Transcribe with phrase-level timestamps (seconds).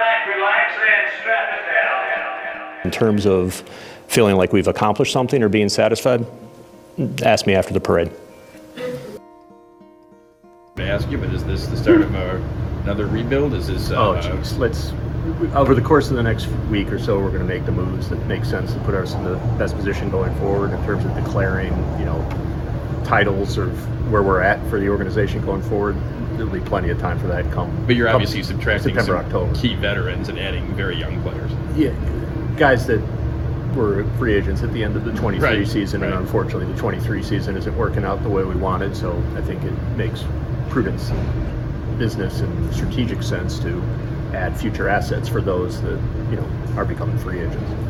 [0.00, 2.84] back, relax, and strap it down.
[2.84, 3.62] In terms of
[4.08, 6.26] feeling like we've accomplished something or being satisfied,
[7.22, 8.10] ask me after the parade.
[10.78, 12.36] I ask you, but is this the start of a,
[12.82, 13.52] another rebuild?
[13.52, 13.90] Is this?
[13.90, 14.58] Uh, Oh, jeez.
[14.58, 14.92] Let's,
[15.54, 18.08] over the course of the next week or so, we're going to make the moves
[18.08, 21.14] that make sense to put us in the best position going forward in terms of
[21.14, 22.18] declaring, you know,
[23.10, 23.68] titles or
[24.10, 25.96] where we're at for the organization going forward.
[26.36, 27.84] There'll be plenty of time for that come.
[27.84, 29.54] But you're obviously subtracting September, some October.
[29.60, 31.50] key veterans and adding very young players.
[31.76, 31.92] Yeah,
[32.56, 33.00] guys that
[33.74, 37.22] were free agents at the end of the 23 Right, season, and unfortunately, the 23
[37.22, 38.96] season isn't working out the way we wanted.
[38.96, 40.24] So I think it makes
[40.68, 41.10] prudence,
[41.98, 43.82] business, and strategic sense to
[44.34, 46.00] add future assets for those that
[46.30, 47.89] you know are becoming free agents.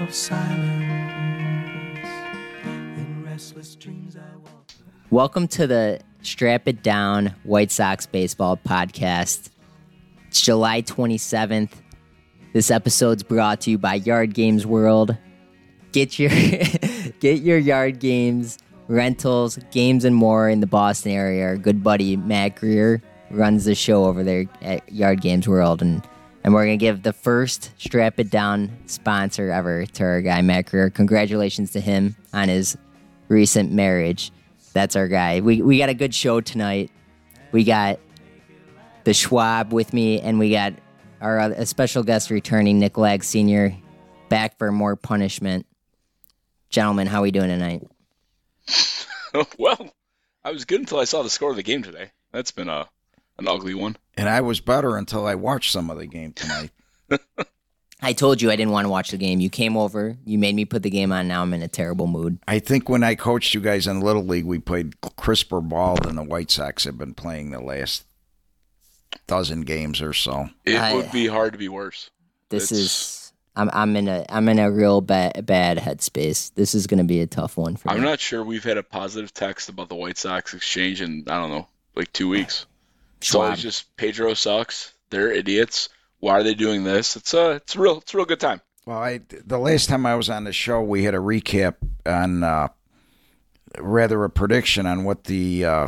[0.00, 0.58] of silence.
[2.64, 4.70] In restless dreams, I walk.
[5.10, 9.50] Welcome to the Strap It Down White Sox Baseball Podcast.
[10.28, 11.70] It's July 27th.
[12.52, 15.16] This episode's brought to you by Yard Games World.
[15.92, 16.30] Get your
[17.20, 18.58] get your yard games,
[18.88, 21.46] rentals, games and more in the Boston area.
[21.46, 26.06] Our good buddy Matt Greer runs the show over there at Yard Games World and
[26.46, 30.66] and we're gonna give the first strap it down sponsor ever to our guy Matt.
[30.66, 32.78] Congratulations to him on his
[33.28, 34.30] recent marriage.
[34.72, 35.40] That's our guy.
[35.40, 36.92] We we got a good show tonight.
[37.50, 37.98] We got
[39.02, 40.74] the Schwab with me, and we got
[41.20, 43.76] our uh, special guest returning, Nick Lag Senior,
[44.28, 45.66] back for more punishment.
[46.70, 47.82] Gentlemen, how are we doing tonight?
[49.58, 49.92] well,
[50.44, 52.12] I was good until I saw the score of the game today.
[52.30, 52.88] That's been a
[53.38, 53.96] an ugly one.
[54.16, 56.70] And I was better until I watched some of the game tonight.
[58.02, 59.40] I told you I didn't want to watch the game.
[59.40, 61.28] You came over, you made me put the game on.
[61.28, 62.38] Now I'm in a terrible mood.
[62.46, 66.16] I think when I coached you guys in Little League, we played crisper ball than
[66.16, 68.04] the White Sox have been playing the last
[69.26, 70.50] dozen games or so.
[70.64, 72.10] It I- would be hard to be worse.
[72.50, 73.22] This It's- is
[73.58, 76.52] I'm I'm in a I'm in a real bad bad headspace.
[76.54, 77.94] This is going to be a tough one for me.
[77.94, 81.40] I'm not sure we've had a positive text about the White Sox exchange in I
[81.40, 82.66] don't know, like two weeks.
[83.20, 83.44] So it's Schwab.
[83.44, 84.92] always just Pedro sucks.
[85.10, 85.88] They're idiots.
[86.20, 87.16] Why are they doing this?
[87.16, 88.60] It's a it's a real it's a real good time.
[88.84, 92.42] Well, I the last time I was on the show, we had a recap on
[92.44, 92.68] uh,
[93.78, 95.86] rather a prediction on what the uh,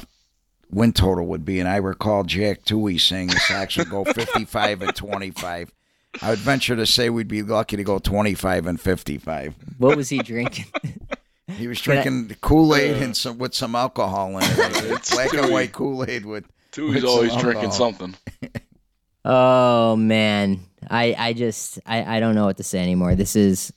[0.70, 4.82] win total would be, and I recall Jack Toohey saying the Sox would go 55
[4.82, 5.72] and 25.
[6.22, 9.54] I would venture to say we'd be lucky to go 25 and 55.
[9.78, 10.64] What was he drinking?
[11.46, 15.14] He was But I- drinking Kool Aid and some with some alcohol in it, It's
[15.14, 16.44] black and white Kool Aid with.
[16.78, 18.14] Some always drinking something.
[19.24, 23.14] oh man, I I just I I don't know what to say anymore.
[23.14, 23.72] This is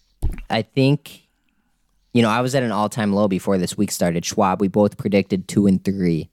[0.49, 1.27] I think
[2.13, 4.23] you know I was at an all time low before this week started.
[4.23, 6.29] Schwab, we both predicted two and three,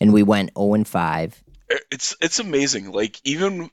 [0.00, 1.42] and we went zero and five.
[1.90, 2.92] It's it's amazing.
[2.92, 3.70] Like even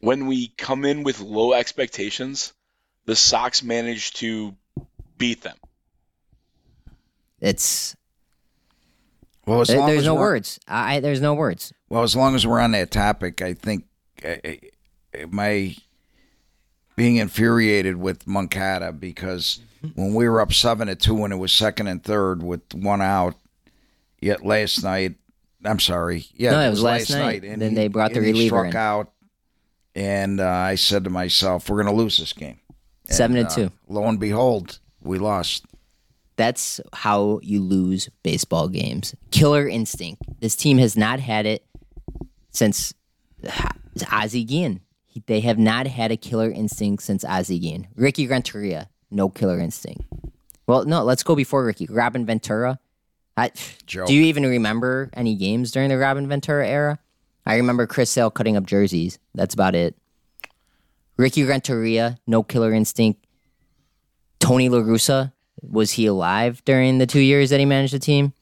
[0.00, 2.52] when we come in with low expectations,
[3.06, 4.54] the Sox manage to
[5.16, 5.56] beat them.
[7.40, 7.96] It's
[9.46, 10.60] Well, as there- long there's no words.
[10.68, 11.72] I there's no words.
[11.88, 13.84] Well, as long as we're on that topic, I think
[14.24, 15.74] uh, uh, my
[16.96, 19.60] being infuriated with Moncada because
[19.94, 23.02] when we were up seven to two and it was second and third with one
[23.02, 23.34] out,
[24.20, 25.14] yet last night,
[25.64, 27.44] I'm sorry, yeah, No, it was last night.
[27.44, 28.76] and Then they brought the and he reliever struck in.
[28.76, 29.12] out,
[29.94, 32.58] and uh, I said to myself, "We're going to lose this game."
[33.08, 33.70] Seven and uh, two.
[33.88, 35.64] Lo and behold, we lost.
[36.36, 39.14] That's how you lose baseball games.
[39.30, 40.22] Killer instinct.
[40.40, 41.64] This team has not had it
[42.50, 42.94] since
[43.46, 43.68] uh,
[44.10, 44.80] Ozzie Guillen.
[45.26, 47.88] They have not had a killer instinct since Ozzie Guillen.
[47.96, 50.02] Ricky Renteria, no killer instinct.
[50.66, 51.86] Well, no, let's go before Ricky.
[51.86, 52.78] Robin Ventura.
[53.36, 53.50] I,
[53.86, 56.98] do you even remember any games during the Robin Ventura era?
[57.44, 59.18] I remember Chris Sale cutting up jerseys.
[59.34, 59.96] That's about it.
[61.16, 63.26] Ricky Renteria, no killer instinct.
[64.38, 65.32] Tony La Russa,
[65.62, 68.32] was he alive during the two years that he managed the team?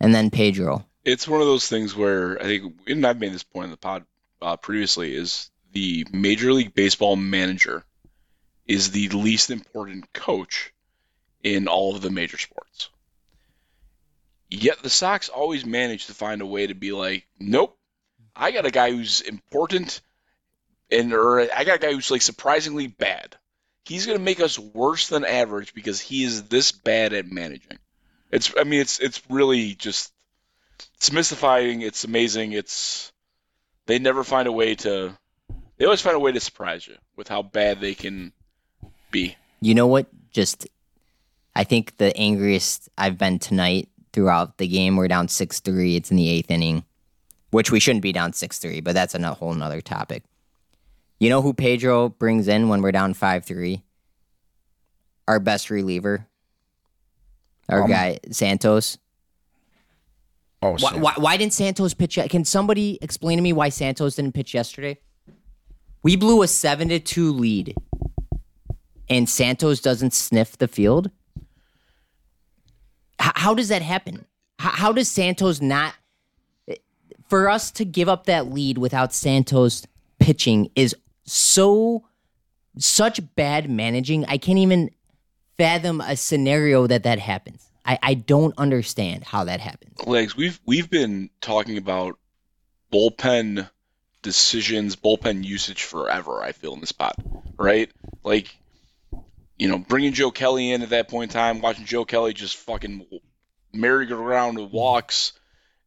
[0.00, 0.84] And then Pedro.
[1.04, 3.76] it's one of those things where I think, and I've made this point in the
[3.76, 4.04] pod
[4.40, 7.84] uh, previously, is the Major League Baseball manager
[8.66, 10.72] is the least important coach
[11.42, 12.88] in all of the major sports.
[14.48, 17.76] Yet the Sox always manage to find a way to be like, nope,
[18.34, 20.00] I got a guy who's important,
[20.90, 23.36] and or I got a guy who's like surprisingly bad.
[23.90, 27.76] He's gonna make us worse than average because he is this bad at managing.
[28.30, 30.12] It's I mean it's it's really just
[30.94, 31.80] it's mystifying.
[31.80, 32.52] It's amazing.
[32.52, 33.10] It's
[33.86, 35.18] they never find a way to.
[35.76, 38.32] They always find a way to surprise you with how bad they can
[39.10, 39.34] be.
[39.60, 40.06] You know what?
[40.30, 40.68] Just,
[41.56, 44.94] I think the angriest I've been tonight throughout the game.
[44.94, 45.96] We're down six three.
[45.96, 46.84] It's in the eighth inning,
[47.50, 50.22] which we shouldn't be down six three, but that's a whole nother topic.
[51.20, 53.82] You know who Pedro brings in when we're down five three?
[55.28, 56.26] Our best reliever,
[57.68, 58.98] our Um, guy Santos.
[60.62, 62.18] Oh, Why, why, why didn't Santos pitch?
[62.28, 64.98] Can somebody explain to me why Santos didn't pitch yesterday?
[66.02, 67.74] We blew a seven to two lead,
[69.08, 71.10] and Santos doesn't sniff the field.
[73.22, 74.26] H- how does that happen?
[74.60, 75.94] H- how does Santos not?
[77.28, 79.86] For us to give up that lead without Santos
[80.18, 80.96] pitching is
[81.30, 82.04] so
[82.78, 84.24] such bad managing.
[84.26, 84.90] I can't even
[85.56, 87.66] fathom a scenario that that happens.
[87.84, 90.04] I, I don't understand how that happens.
[90.06, 92.18] Legs, we've we've been talking about
[92.92, 93.68] bullpen
[94.22, 96.42] decisions, bullpen usage forever.
[96.42, 97.16] I feel in this spot,
[97.56, 97.90] right?
[98.22, 98.54] Like,
[99.58, 102.56] you know, bringing Joe Kelly in at that point in time, watching Joe Kelly just
[102.56, 103.06] fucking
[103.72, 105.32] merry-go-round walks.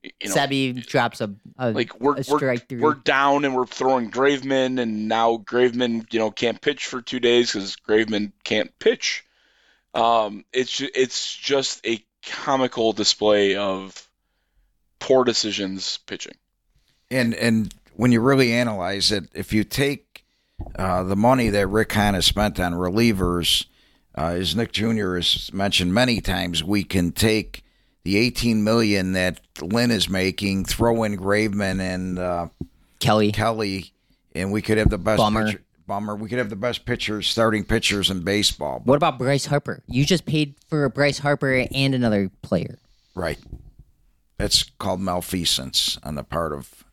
[0.04, 3.66] You know, Sebi drops a, a like we're a we're, strike we're down and we're
[3.66, 8.78] throwing Graveman, and now Graveman, you know, can't pitch for two days because Graveman can't
[8.80, 9.24] pitch.
[9.94, 14.10] Um, it's it's just a comical display of
[15.00, 16.36] poor decisions pitching.
[17.10, 20.26] And and when you really analyze it, if you take
[20.76, 23.66] uh, the money that Rick Hahn has spent on relievers,
[24.18, 25.16] uh, as Nick Jr.
[25.16, 27.63] has mentioned many times, we can take
[28.04, 32.48] the 18 million that Lynn is making, throw in Graveman and uh,
[33.00, 33.32] Kelly.
[33.32, 33.94] Kelly,
[34.36, 35.46] and we could have the best Bummer.
[35.48, 36.16] pitcher- Bummer.
[36.16, 38.82] We could have the best pitchers, starting pitchers in baseball.
[38.86, 39.84] What about Bryce Harper?
[39.88, 42.80] You just paid for Bryce Harper and another player.
[43.16, 43.38] Right.
[44.38, 46.84] That's called malfeasance on the part of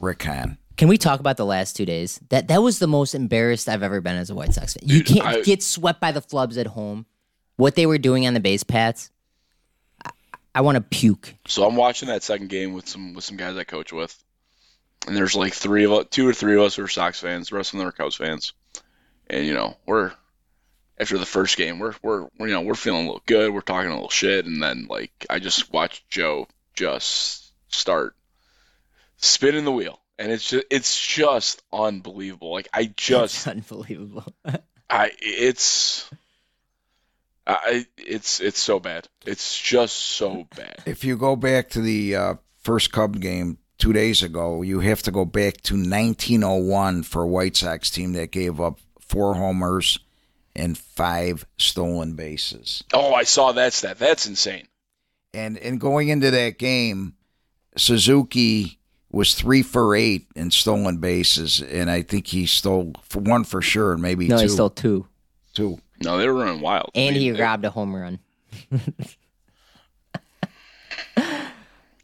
[0.00, 0.58] Rick Hahn.
[0.76, 2.18] Can we talk about the last two days?
[2.30, 4.88] That that was the most embarrassed I've ever been as a White Sox fan.
[4.88, 7.06] You Dude, can't I- get swept by the flubs at home.
[7.56, 9.10] What they were doing on the base paths,
[10.54, 11.34] I, want to puke.
[11.46, 14.16] So I'm watching that second game with some with some guys I coach with,
[15.06, 17.48] and there's like three of us, two or three of us who are Sox fans.
[17.48, 18.52] The rest of them are Cubs fans,
[19.28, 20.12] and you know we're
[20.98, 23.60] after the first game, we're we're, we're you know we're feeling a little good, we're
[23.60, 28.14] talking a little shit, and then like I just watched Joe just start
[29.16, 32.52] spinning the wheel, and it's just it's just unbelievable.
[32.52, 34.32] Like I It's just unbelievable.
[34.90, 36.08] I it's.
[37.46, 39.08] I it's it's so bad.
[39.26, 40.82] It's just so bad.
[40.86, 45.02] If you go back to the uh, first Cub game two days ago, you have
[45.02, 49.98] to go back to 1901 for a White Sox team that gave up four homers
[50.56, 52.84] and five stolen bases.
[52.92, 53.98] Oh, I saw that stat.
[53.98, 54.68] That's insane.
[55.32, 57.14] And and going into that game,
[57.76, 58.78] Suzuki
[59.10, 63.92] was three for eight in stolen bases, and I think he stole one for sure,
[63.92, 64.42] and maybe no, two.
[64.42, 65.06] he stole two,
[65.52, 65.80] two.
[66.02, 66.90] No, they were running wild.
[66.94, 68.18] I and mean, he they- robbed a home run.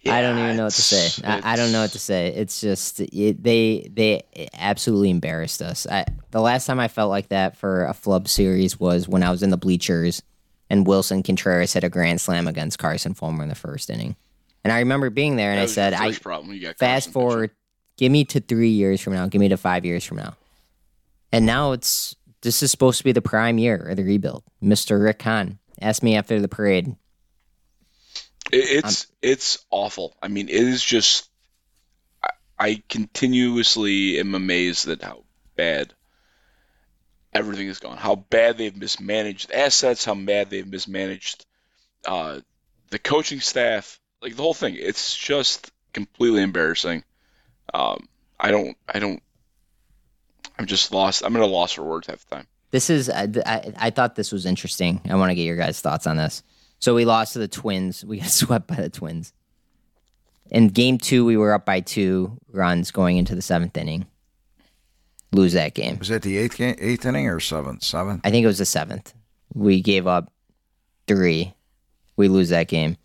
[0.07, 1.23] I don't even know what to say.
[1.27, 2.29] I, I don't know what to say.
[2.29, 4.23] It's just it, they they
[4.55, 5.87] absolutely embarrassed us.
[5.87, 9.31] I, the last time I felt like that for a flub series was when I
[9.31, 10.23] was in the bleachers
[10.71, 14.17] and Willson Contreras hit a grand slam against Carson Fulmer in the first inning.
[14.65, 16.55] And I remember being there and I said, "I problem.
[16.55, 17.51] You got fast Carson forward,
[17.99, 20.35] give me to three years from now, give me to five years from now."
[21.31, 24.45] And now it's this is supposed to be the prime year of the rebuild.
[24.61, 26.95] Mister Rick Hahn asked me after the parade.
[28.53, 30.17] It, it's it's awful.
[30.23, 31.31] I mean, it is just.
[32.23, 35.25] I, I continuously am amazed at how
[35.57, 35.95] bad
[37.33, 37.97] everything has gone.
[37.97, 40.05] How bad they've mismanaged assets.
[40.05, 41.47] How bad they've mismanaged
[42.07, 42.41] uh,
[42.91, 44.01] the coaching staff.
[44.21, 44.77] Like the whole thing.
[44.79, 47.05] It's just completely embarrassing.
[47.73, 48.77] Um, I don't.
[48.89, 49.23] I don't.
[50.61, 51.23] I'm just lost.
[51.25, 52.47] I'm at a loss for words half the time.
[52.71, 55.01] This is I, I, I thought this was interesting.
[55.09, 56.43] I want to get your guys' thoughts on this.
[56.81, 58.05] So we lost to the Twins.
[58.05, 59.33] We got swept by the Twins.
[60.51, 64.05] In game two, we were up by two runs going into the seventh inning.
[65.33, 65.99] Lose that game.
[65.99, 67.83] Was that the eighth game, eighth inning or seventh?
[67.83, 68.21] Seventh.
[68.23, 69.15] I think it was the seventh.
[69.55, 70.31] We gave up
[71.07, 71.55] three.
[72.17, 72.99] We lose that game.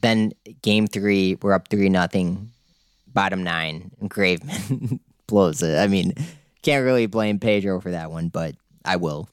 [0.00, 0.32] Then
[0.62, 2.50] game three, we're up three nothing,
[3.12, 5.78] bottom nine, Graveman blows it.
[5.78, 6.14] I mean,
[6.62, 8.54] can't really blame Pedro for that one, but
[8.84, 9.28] I will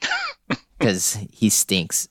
[0.78, 2.08] because he stinks.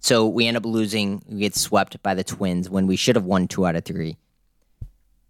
[0.00, 1.22] So we end up losing.
[1.28, 4.18] We get swept by the Twins when we should have won two out of three.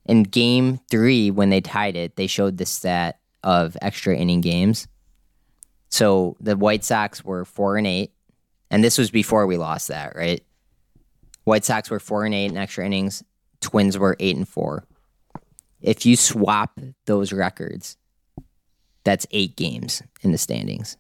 [0.07, 4.89] In game three, when they tied it, they showed the stat of extra inning games.
[5.91, 8.13] So the White Sox were four and eight,
[8.71, 10.43] and this was before we lost that, right?
[11.45, 13.23] White Sox were four and eight in extra innings.
[13.61, 14.85] Twins were eight and four.
[15.85, 17.99] If you swap those records,
[19.05, 20.97] that's eight games in the standings.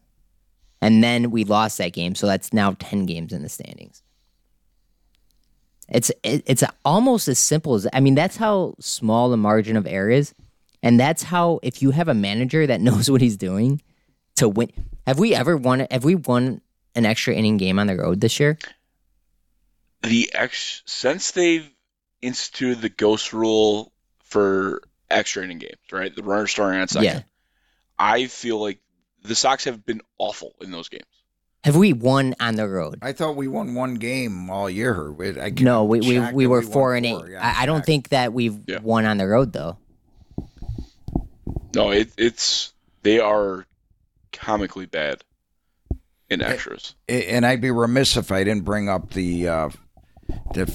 [0.82, 4.02] And then we lost that game, so that's now 10 games in the standings.
[5.88, 9.86] It's it, it's almost as simple as I mean that's how small the margin of
[9.86, 10.32] error is,
[10.82, 13.82] and that's how if you have a manager that knows what he's doing
[14.36, 14.70] to win.
[15.06, 15.86] Have we ever won?
[15.90, 16.62] Have we won
[16.94, 18.58] an extra inning game on the road this year?
[20.02, 21.70] The ex since they've
[22.22, 23.92] instituted the ghost rule
[24.34, 26.14] for extra inning games, right?
[26.14, 27.04] The runner starting on second.
[27.04, 27.22] Yeah.
[27.96, 28.80] I feel like
[29.22, 31.04] the Sox have been awful in those games.
[31.62, 32.98] Have we won on the road?
[33.00, 35.14] I thought we won one game all year.
[35.40, 37.16] I No, we we, we were won four and eight.
[37.16, 37.30] four.
[37.30, 38.80] Yeah, I, I don't think that we've Yeah.
[38.82, 39.78] won on the road though.
[41.74, 42.72] No, it, it's
[43.02, 43.66] they are
[44.32, 45.22] comically bad
[46.28, 46.94] in extras.
[47.08, 49.68] and I'd be remiss if I didn't bring up the uh,
[50.54, 50.66] the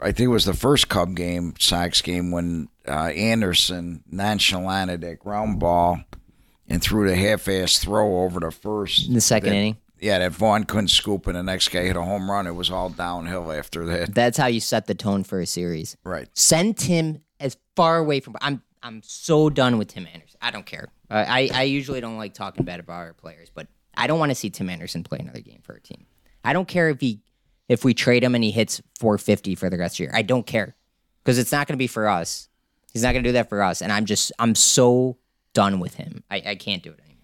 [0.00, 5.18] I think it was the first Cub game, Sox game, when uh, Anderson nonchalanted that
[5.18, 6.00] ground ball
[6.68, 9.08] and threw the half-ass throw over the first.
[9.08, 9.76] In the second that- inning.
[10.00, 12.46] Yeah, that Vaughn couldn't scoop, and the next guy hit a home run.
[12.46, 14.14] It was all downhill after that.
[14.14, 15.96] That's how you set the tone for a series.
[16.04, 16.28] Right.
[16.34, 18.36] Send Tim as far away from.
[18.40, 20.38] I'm I'm so done with Tim Anderson.
[20.40, 20.86] I don't care.
[21.10, 23.66] Uh, I I usually don't like talking bad about our players, but
[23.96, 26.06] I don't want to see Tim Anderson play another game for a team.
[26.44, 27.18] I don't care if he
[27.68, 30.12] if we trade him and he hits 450 for the rest of the year.
[30.14, 30.74] I don't care
[31.22, 32.48] because it's not going to be for us.
[32.92, 35.18] He's not going to do that for us, and I'm just I'm so
[35.52, 36.24] done with him.
[36.30, 37.18] I, I can't do it anymore.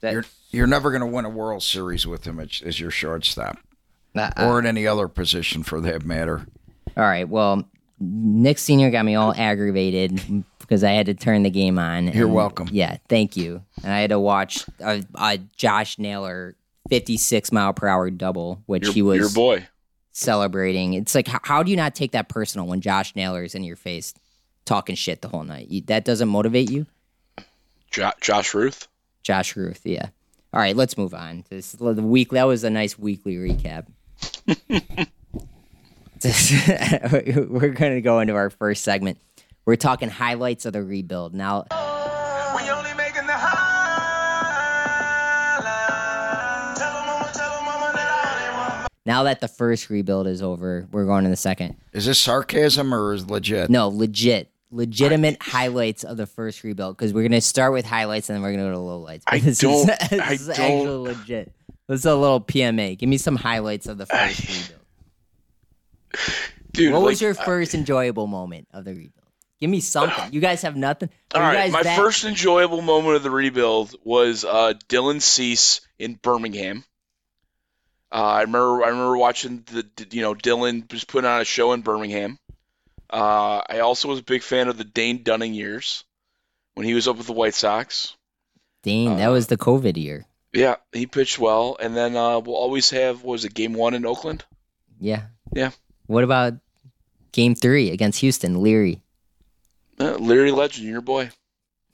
[0.00, 2.90] That, You're you're never going to win a World Series with him as, as your
[2.90, 3.58] shortstop,
[4.16, 6.46] uh, or in any other position for that matter.
[6.96, 7.28] All right.
[7.28, 7.64] Well,
[8.00, 12.08] Nick Senior got me all aggravated because I had to turn the game on.
[12.08, 12.68] You're and- welcome.
[12.72, 13.62] Yeah, thank you.
[13.84, 16.56] And I had to watch a, a Josh Naylor
[16.88, 19.66] 56 mile per hour double, which Your, he was your boy.
[20.12, 20.94] celebrating.
[20.94, 23.64] It's like, how, how do you not take that personal when Josh Naylor is in
[23.64, 24.14] your face
[24.64, 25.68] talking shit the whole night?
[25.68, 26.86] You, that doesn't motivate you?
[27.90, 28.88] Jo- Josh Ruth.
[29.22, 30.08] Josh Ruth, yeah.
[30.52, 31.44] All right, let's move on.
[31.48, 33.86] This the week that was a nice weekly recap.
[37.50, 39.18] We're going to go into our first segment.
[39.64, 41.34] We're talking highlights of the rebuild.
[41.34, 41.64] Now,
[49.06, 51.76] now that the first rebuild is over, we're going to the second.
[51.92, 53.68] Is this sarcasm or is legit?
[53.70, 58.28] No, legit, legitimate highlights of the first rebuild because we're going to start with highlights
[58.30, 59.22] and then we're going to go to lowlights.
[59.26, 61.52] I This don't- Is, this I is don't- actually legit.
[61.88, 62.96] This is a little PMA.
[62.96, 64.80] Give me some highlights of the first rebuild.
[66.72, 69.12] Dude, What like, was your first enjoyable moment of the rebuild?
[69.60, 70.32] Give me something.
[70.32, 71.10] You guys have nothing.
[71.34, 75.80] Are All right, my that- first enjoyable moment of the rebuild was uh, Dylan Cease
[75.98, 76.84] in Birmingham.
[78.12, 81.72] Uh, I remember, I remember watching the, you know, Dylan was putting on a show
[81.72, 82.38] in Birmingham.
[83.08, 86.04] Uh, I also was a big fan of the Dane Dunning years
[86.74, 88.14] when he was up with the White Sox.
[88.84, 90.26] That uh, was the COVID year.
[90.52, 93.94] Yeah, he pitched well, and then uh, we'll always have what was it game one
[93.94, 94.44] in Oakland?
[95.00, 95.24] Yeah.
[95.52, 95.70] Yeah.
[96.06, 96.54] What about
[97.32, 98.56] game three against Houston?
[98.56, 99.00] Leury.
[99.98, 101.30] Uh, Larry Legend, your boy.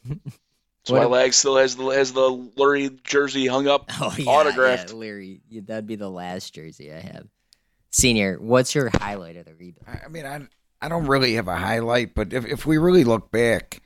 [0.89, 4.31] That's What why Lag still has the has the Larry jersey hung up, Oh yeah,
[4.31, 4.89] autographed.
[4.91, 5.41] yeah, Leury.
[5.49, 7.27] Yeah, that'd be the last jersey I have.
[7.91, 9.87] Senior, what's your highlight of the rebuild?
[9.87, 10.41] I I mean, I
[10.81, 13.83] I don't really have a highlight, but if if we really look back,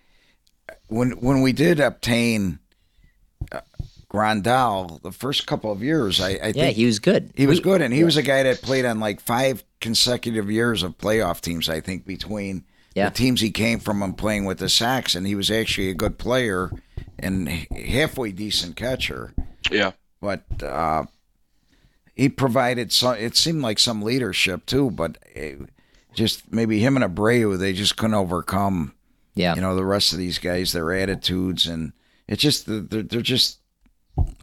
[0.89, 2.59] when when we did obtain
[3.51, 3.61] uh,
[4.13, 7.33] Grandal, the first couple of years, I, I Yeah, think he was good.
[7.35, 10.51] he was We- good, and he was a guy that played on like five consecutive
[10.51, 11.69] years of playoff teams.
[11.69, 13.09] I think between Yeah.
[13.09, 15.95] the teams he came from and playing with the Sox, and he was actually a
[15.95, 16.71] good player
[17.19, 19.33] and halfway decent catcher.
[19.71, 19.93] Yeah.
[20.21, 21.05] But uh,
[22.15, 23.17] he provided some.
[23.17, 25.59] It seemed like some leadership too, but it,
[26.15, 28.95] just maybe him and Abreu, they just couldn't overcome.
[29.35, 29.55] Yeah.
[29.55, 31.93] You know the rest of these guys, their attitudes, and
[32.29, 33.59] it's just they're, they're just.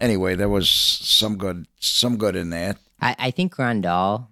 [0.01, 2.77] Anyway, there was some good, some good in that.
[2.99, 4.27] I, I think Grandal.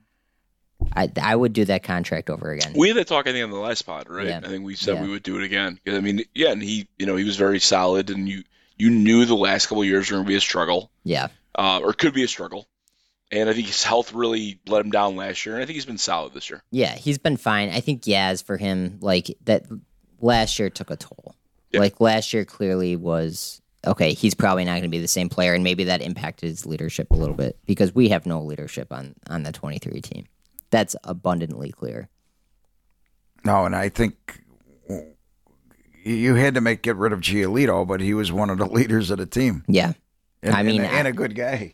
[0.95, 2.73] I I would do that contract over again.
[2.75, 4.27] We had that talk, I think, on the last pod, right?
[4.27, 4.41] Yeah.
[4.43, 5.03] I think we said Yeah.
[5.03, 5.79] we would do it again.
[5.87, 8.43] I mean, yeah, and he, you know, he was very solid, and you
[8.77, 11.27] you knew the last couple of years were going to be a struggle, yeah.
[11.55, 12.67] uh, or could be a struggle.
[13.31, 15.85] And I think his health really let him down last year, and I think he's
[15.85, 16.63] been solid this year.
[16.71, 17.69] Yeah, he's been fine.
[17.69, 19.65] I think Yaz for him, like that
[20.21, 21.35] last year took a toll.
[21.71, 21.81] Yeah.
[21.81, 25.63] Like last year clearly was okay, he's probably not gonna be the same player and
[25.63, 29.43] maybe that impacted his leadership a little bit because we have no leadership on on
[29.43, 30.25] the twenty three team.
[30.69, 32.09] That's abundantly clear.
[33.43, 34.41] No, and I think
[36.03, 39.11] you had to make get rid of Giolito, but he was one of the leaders
[39.11, 39.63] of the team.
[39.67, 39.93] Yeah.
[40.41, 41.73] And, I mean, and, and a good guy.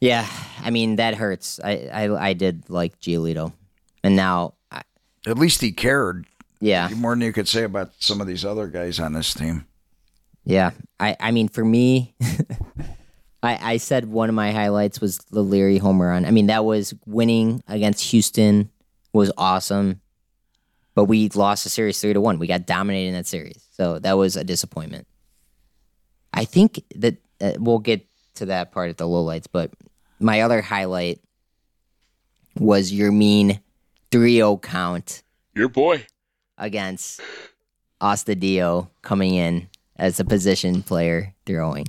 [0.00, 0.26] Yeah.
[0.60, 1.60] I mean, that hurts.
[1.62, 3.52] I, I, I did like Giolito.
[4.02, 4.82] And now, I,
[5.26, 6.26] At least he cared
[6.60, 6.88] yeah.
[6.96, 9.66] more than you could say about some of these other guys on this team.
[10.44, 10.72] Yeah.
[10.98, 12.14] I, I mean, for me,
[13.42, 16.24] I, I said one of my highlights was the Leury home run.
[16.24, 18.70] I mean, that was winning against Houston
[19.12, 20.00] was awesome,
[20.94, 22.38] but we lost the series three to one.
[22.38, 25.06] We got dominated in that series, so that was a disappointment.
[26.32, 28.06] I think that uh, we'll get
[28.36, 29.72] to that part at the lowlights, but
[30.18, 31.20] my other highlight
[32.56, 33.60] was your mean
[34.10, 35.22] 3-0 count
[35.54, 36.06] Your boy.
[36.56, 37.20] against
[38.00, 41.86] Astudillo coming in as a position player throwing.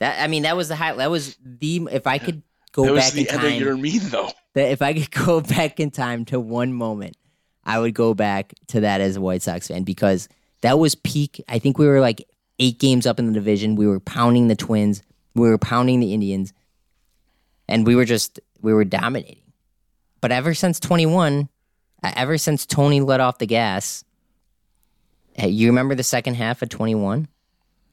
[0.00, 0.94] That I mean, that was the high.
[0.94, 3.72] That was the if I could go that was back the in end of your
[3.72, 3.82] time.
[3.82, 4.30] mean though.
[4.54, 7.16] That if I could go back in time to one moment,
[7.64, 10.28] I would go back to that as a White Sox fan because
[10.60, 11.42] that was peak.
[11.48, 12.26] I think we were like
[12.58, 13.76] eight games up in the division.
[13.76, 15.02] We were pounding the Twins.
[15.34, 16.52] We were pounding the Indians,
[17.68, 19.42] and we were just we were dominating.
[20.20, 21.48] But ever since twenty one,
[22.02, 24.04] ever since Tony let off the gas,
[25.46, 27.28] you remember the second half of 21?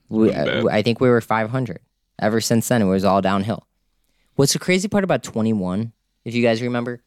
[0.08, 1.80] We, uh, I think we were 500.
[2.18, 3.66] Ever since then, it was all downhill.
[4.34, 5.92] What's the crazy part about 21,
[6.24, 7.02] if you guys remember?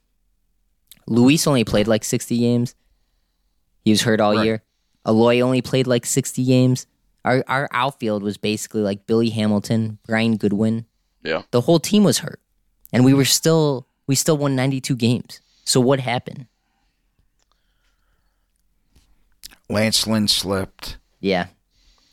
[1.08, 2.76] Luis only played like 60 games.
[3.84, 4.46] He was hurt all Right.
[4.46, 4.64] year.
[5.08, 6.86] Eloy only played like 60 games.
[7.26, 10.86] Our, our outfield was basically like Billy Hamilton, Brian Goodwin.
[11.24, 11.44] Yeah.
[11.52, 12.40] The whole team was hurt.
[12.94, 15.42] And we were still, we still won 92 games.
[15.66, 16.48] So what happened?
[19.70, 20.98] Lance Lynn slipped.
[21.20, 21.48] Yeah.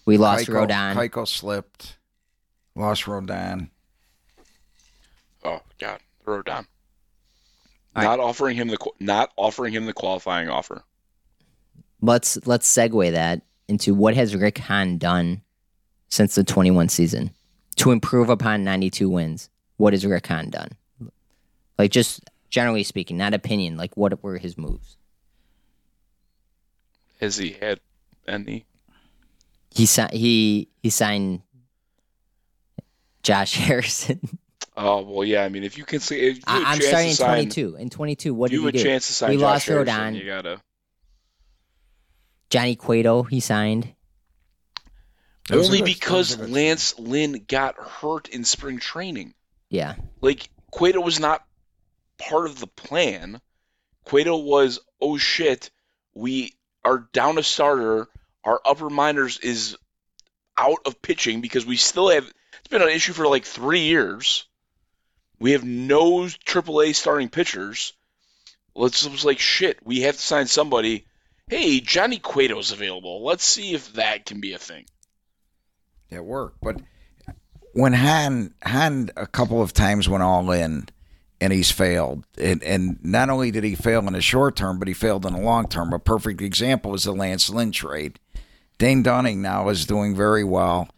[0.05, 0.95] We lost Keuchel, Rodon.
[0.95, 1.96] Keuchel slipped.
[2.77, 3.71] Lost Rodon.
[5.43, 6.49] Oh God, throw it.
[6.49, 6.65] All
[7.95, 10.85] not offering him the not offering him the qualifying offer.
[12.03, 15.41] let's let's segue that into what has Rick Hahn done
[16.09, 17.31] since the 21 season
[17.77, 19.49] to improve upon 92 wins.
[19.79, 20.69] What has Rick Hahn done?
[21.79, 23.79] Like just generally speaking, not opinion.
[23.79, 24.99] Like what were his moves?
[27.21, 27.81] Has he had
[28.29, 28.67] any?
[29.71, 31.41] He si- he he signed
[33.27, 34.21] Josh Harrison.
[34.77, 35.43] Oh well, yeah.
[35.43, 37.51] I mean, if you can see, if you have a I, I'm chance starting in
[37.51, 37.77] 22.
[37.77, 38.89] In 22, what do you did have he a do?
[38.91, 39.31] chance to sign.
[39.31, 40.19] we Josh lost Harrison, Rodon.
[40.19, 40.61] You gotta.
[42.51, 43.93] Johnny Cueto, he signed.
[45.49, 49.35] That was a Only good- that was because Lance Lynn got hurt in spring training.
[49.71, 49.97] Yeah.
[50.21, 51.45] Like Cueto was not
[52.19, 53.41] part of the plan.
[54.05, 55.71] Cueto was, oh shit,
[56.15, 58.07] we are down a starter.
[58.45, 59.77] Our upper minors is
[60.57, 62.31] out of pitching because we still have.
[62.67, 64.45] It's been an issue for like three years.
[65.39, 67.93] We have no AAA starting pitchers.
[68.75, 69.79] Let's it was like shit.
[69.85, 71.07] We have to sign somebody.
[71.47, 73.25] Hey, Johnny Cueto's available.
[73.25, 74.85] Let's see if that can be a thing.
[76.11, 76.61] It worked.
[76.61, 76.81] But
[77.73, 80.89] when Hahn Hahn a couple of times went all in
[81.41, 82.25] and he's failed.
[82.37, 85.35] And and not only did he fail in the short term, but he failed in
[85.35, 85.93] the long term.
[85.93, 88.19] A perfect example is the Lance Lynn trade.
[88.77, 90.89] Dane Dunning now is doing very well.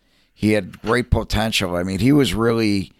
[0.40, 1.74] He had great potential.
[1.74, 2.92] I mean, he was really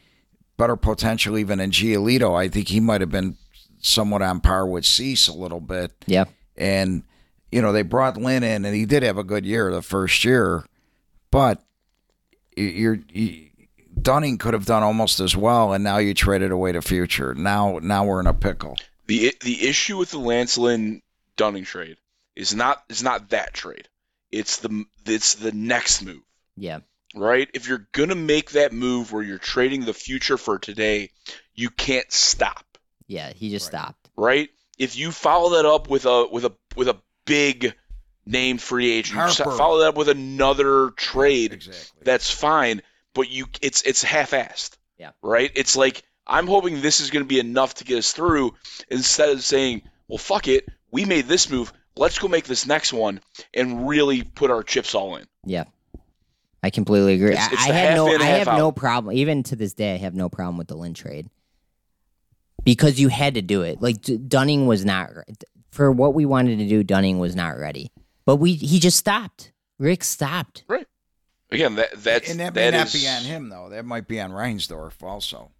[0.57, 2.37] better potential even in Giolito.
[2.37, 3.37] I think he might have been
[3.79, 5.92] somewhat on par with Cease a little bit.
[6.05, 6.24] Yeah.
[6.57, 7.05] And,
[7.53, 10.24] you know, they brought Lynn in, and he did have a good year the first
[10.24, 10.64] year,
[11.31, 11.62] but
[12.57, 12.98] you're.
[13.12, 13.44] You,
[14.03, 17.35] Dunning could have done almost as well, and now you traded away the future.
[17.35, 18.77] Now, now we're in a pickle.
[19.07, 21.03] The the issue with the Lance Lynn
[21.37, 21.98] Dunning trade
[22.35, 23.88] is not is not that trade.
[24.31, 26.22] It's the it's the next move,
[26.57, 26.81] Yeah.
[27.18, 27.48] Right?
[27.54, 31.11] If you're gonna make that move where you're trading the future for today,
[31.54, 32.64] you can't stop,
[33.07, 33.33] Yeah.
[33.33, 34.09] He just stopped.
[34.16, 34.48] right?
[34.78, 37.74] If you follow that up with a with a with a big
[38.24, 39.57] name free agent, Harper.
[39.57, 42.02] follow that up with another trade, Exactly.
[42.04, 42.83] that's fine.
[43.14, 44.76] But you, it's it's half-assed.
[44.98, 45.11] Yeah.
[45.22, 45.50] Right.
[45.54, 48.54] It's like I'm hoping this is going to be enough to get us through,
[48.90, 51.72] instead of saying, "Well, fuck it, we made this move.
[51.96, 53.20] Let's go make this next one
[53.54, 55.64] and really put our chips all in." Yeah.
[56.62, 57.30] I completely agree.
[57.32, 58.58] It's- I, it's I the had no I have out.
[58.58, 61.28] no problem even to this day I have no problem with the Lynn trade.
[62.64, 63.80] Because you had to do it.
[63.80, 63.96] Like
[64.28, 65.10] Dunning was not
[65.70, 67.92] for what we wanted to do Dunning was not ready.
[68.26, 69.52] But we he just stopped.
[69.78, 70.64] Rick stopped.
[70.68, 70.86] Right.
[71.50, 73.68] Again, that that's and that may that not is- be on him though.
[73.70, 75.52] That might be on Reinsdorf also.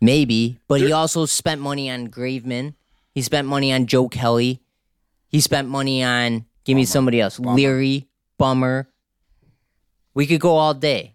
[0.00, 2.74] Maybe, but he also spent money on Graveman.
[3.16, 4.62] He spent money on Joe Kelly.
[5.26, 7.36] He spent money on give me somebody else.
[7.38, 7.58] Bummer.
[7.58, 8.06] Leury,
[8.38, 8.88] Bummer.
[10.14, 11.14] We could go all day.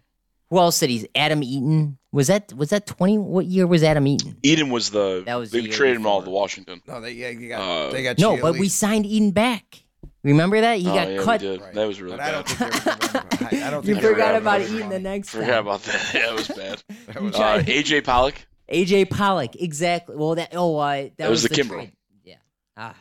[0.50, 1.08] Who else did he?
[1.14, 1.98] Adam Eaton.
[2.12, 3.18] Was that was that twenty?
[3.18, 4.36] What year was Adam Eaton?
[4.42, 6.32] Eden was the That was they the year traded him all before.
[6.32, 6.80] to Washington.
[6.86, 9.80] No, they, yeah, you got, Uh, they got No, but we signed Eaton back.
[10.22, 11.40] Remember that he oh, got yeah, cut.
[11.40, 11.60] did.
[11.60, 11.74] Right.
[11.74, 12.44] That was really But I bad.
[12.46, 14.66] don't think they were giving him- I- I don't You think they forgot about him
[14.76, 15.02] Eaton the money.
[15.02, 15.58] next Forgot time.
[15.66, 16.10] about that.
[16.14, 16.82] That was bad.
[17.08, 18.34] That was- Uh, AJ Pollock.
[18.72, 20.16] AJ Pollock, exactly.
[20.16, 21.68] Well, that oh, uh, that, That was the Kimbrel.
[21.74, 21.92] trade.
[22.24, 22.36] Yeah.
[22.76, 22.94] Ah.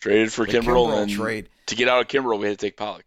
[0.00, 1.48] Traded for The Kimbrel, Kimbrel and trade.
[1.66, 3.05] to get out of Kimbrel, we had to take Pollock.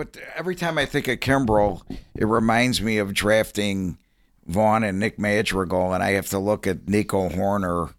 [0.00, 1.82] But every time I think of Kimbrel,
[2.14, 3.98] it reminds me of drafting
[4.46, 7.92] Vaughn and Nick Madrigal, and I have to look at Nico Hoerner,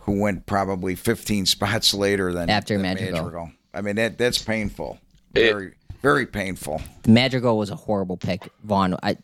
[0.00, 3.52] who went probably 15 spots later than After than Madrigal.
[3.74, 4.98] I mean, that that's painful.
[5.34, 6.80] It- Very, very painful.
[7.06, 8.48] Madrigal was a horrible pick.
[8.62, 9.18] Vaughn, I,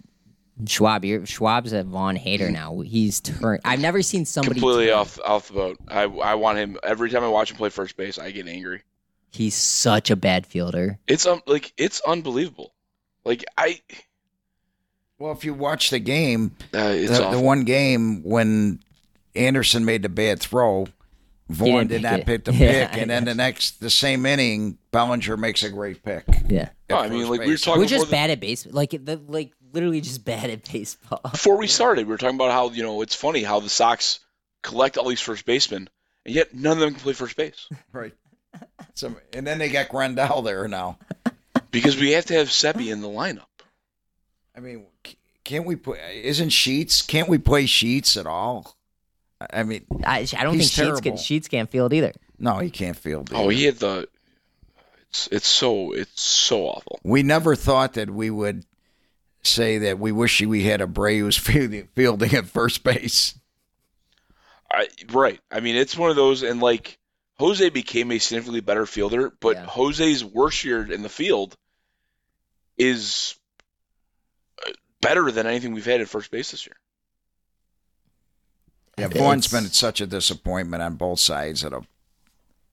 [0.67, 2.53] Schwab, you're, Schwab's a Vaughn hater mm.
[2.53, 2.81] now.
[2.81, 3.63] He's turned.
[3.65, 5.79] I've never seen somebody Completely turn- off off the boat.
[5.89, 8.19] I I want him every time I watch him play first base.
[8.19, 8.83] I get angry.
[9.31, 10.99] He's such a bad fielder.
[11.07, 12.75] It's um like it's unbelievable.
[13.25, 13.81] Like I,
[15.19, 18.81] Well, if you watch the game, uh, it's the, the one game when
[19.35, 20.89] Anderson made the bad throw,
[21.49, 22.27] Vaughn didn't pick it.
[22.27, 25.69] pick the Yeah, pick, I and then the next, the same inning, Bellinger makes a
[25.71, 26.25] great pick.
[26.49, 26.71] Yeah.
[26.89, 28.73] No, I mean first like we were talking, we're just before, the- bad at baseball.
[28.73, 31.21] Like the like literally just bad at baseball.
[31.31, 32.07] before we started.
[32.07, 34.21] We were talking about how you know it's funny how the Sox
[34.63, 35.89] collect all these first basemen,
[36.25, 38.13] and yet none of them can play first base Right.
[38.95, 40.99] So, and then they got Grandal there now.
[41.71, 43.45] because we have to have Seppi in the lineup.
[44.57, 44.85] I mean,
[45.45, 45.99] can't we put?
[46.13, 47.03] Isn't Sheets?
[47.03, 48.77] Can't we play Sheets at all?
[49.41, 51.01] I- I mean, I, I don't He's think Sheets terrible.
[51.03, 52.13] can Sheets can't field either.
[52.39, 53.31] no, he can't field.
[53.33, 54.09] Oh, he had the.
[55.09, 57.01] It's it's so it's so awful.
[57.03, 58.65] We never thought that we would
[59.43, 63.35] say that we wish we had a Bray who's fielding, fielding at first base.
[64.71, 65.41] I, right.
[65.51, 66.99] I mean, it's one of those, and like
[67.41, 69.67] Jose became a significantly better fielder, but Yeah.
[69.67, 71.57] Jose's worst year in the field
[72.79, 73.35] is
[74.67, 76.77] uh, better than anything we've had at first base this year.
[78.99, 81.81] Yeah, Vaughn's been such a disappointment on both sides of the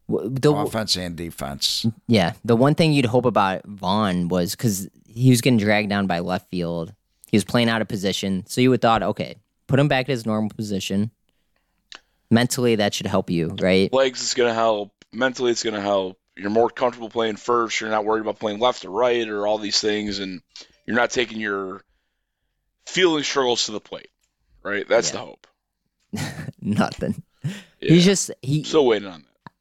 [0.09, 1.85] W- The, offense and defense.
[2.07, 6.07] Yeah, the one thing you'd hope about Vaughn was because he was getting dragged down
[6.07, 6.93] by left field.
[7.29, 9.35] He was playing out of position, so you would thought, okay,
[9.67, 11.11] put him back in his normal position.
[12.29, 13.91] Mentally, that should help you, right?
[13.93, 14.91] Legs is going to help.
[15.13, 16.19] Mentally, it's going to help.
[16.35, 17.79] You're more comfortable playing first.
[17.81, 20.41] You're not worried about playing left or right or all these things, and
[20.85, 21.81] you're not taking your
[22.85, 24.09] feeling struggles to the plate.
[24.61, 24.87] Right.
[24.87, 25.13] That's Yeah.
[25.13, 25.47] the hope.
[26.61, 27.23] Nothing.
[27.43, 27.51] Yeah.
[27.79, 29.51] He's just he still waiting on that.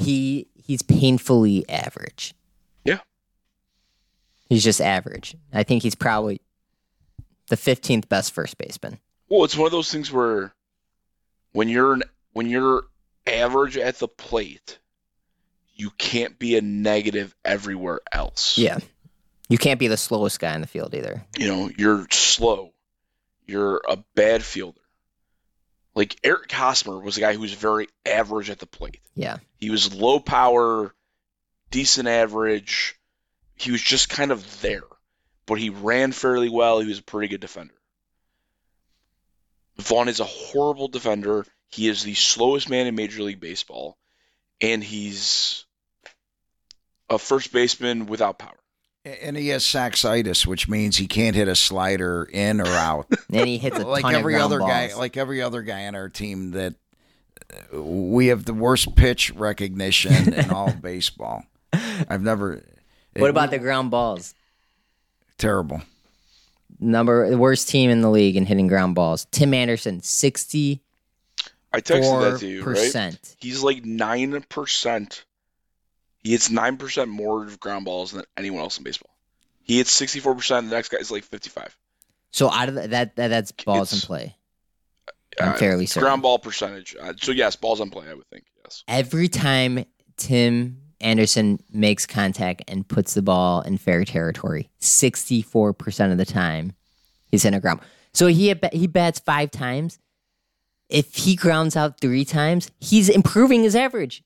[0.00, 2.34] he he's painfully average.
[2.84, 2.98] Yeah.
[4.48, 5.36] He's just average.
[5.52, 6.40] I think he's probably
[7.48, 8.98] the 15th best first baseman.
[9.28, 10.52] Well, it's one of those things where
[11.52, 12.02] when you're an,
[12.36, 12.84] when you're
[13.26, 14.78] average at the plate,
[15.74, 18.58] you can't be a negative everywhere else.
[18.58, 18.78] Yeah.
[19.48, 21.24] You can't be the slowest guy in the field either.
[21.38, 22.74] You know, you're slow.
[23.46, 24.82] You're a bad fielder.
[25.94, 29.00] Like Eric Hosmer was a guy who was very average at the plate.
[29.14, 29.38] Yeah.
[29.56, 30.94] He was low power,
[31.70, 32.96] decent average.
[33.54, 34.84] He was just kind of there.
[35.46, 36.80] But he ran fairly well.
[36.80, 37.72] He was a pretty good defender.
[39.78, 41.46] Vaughn is a horrible defender.
[41.76, 43.98] He is the slowest man in Major League Baseball.
[44.62, 45.66] And he's
[47.10, 48.56] a first baseman without power.
[49.04, 53.06] And he has saxitis, which means he can't hit a slider in or out.
[53.32, 55.86] And he hits a like ton every of ground other guy, like every other guy
[55.86, 56.52] on our team.
[56.52, 56.74] That
[57.74, 61.44] uh, we have the worst pitch recognition in all of baseball.
[61.72, 62.64] I've never.
[63.16, 64.34] what about the ground balls?
[65.38, 65.82] terrible?
[66.78, 69.26] Number the worst team in the league in hitting ground balls.
[69.30, 70.80] Tim Anderson, 64%.
[71.76, 73.18] I texted that to you, right?
[73.38, 75.22] He's like 9%.
[76.22, 79.10] He hits 9% more ground balls than anyone else in baseball.
[79.62, 80.68] He hits 64%.
[80.70, 81.76] The next guy is like 55.
[82.30, 84.36] So out of the, that, that that's balls in play.
[85.40, 86.06] I'm Uh, fairly certain.
[86.06, 86.96] Ground ball percentage.
[87.00, 88.44] Uh, so, yes, balls on play, I would think.
[88.64, 88.82] Yes.
[88.88, 89.84] Every time
[90.16, 96.72] Tim Anderson makes contact and puts the ball in fair territory, 64% of the time
[97.30, 97.80] he's in a ground.
[98.14, 99.98] So he he bats 5 times.
[100.88, 104.22] If he grounds out 3 times, he's improving his average.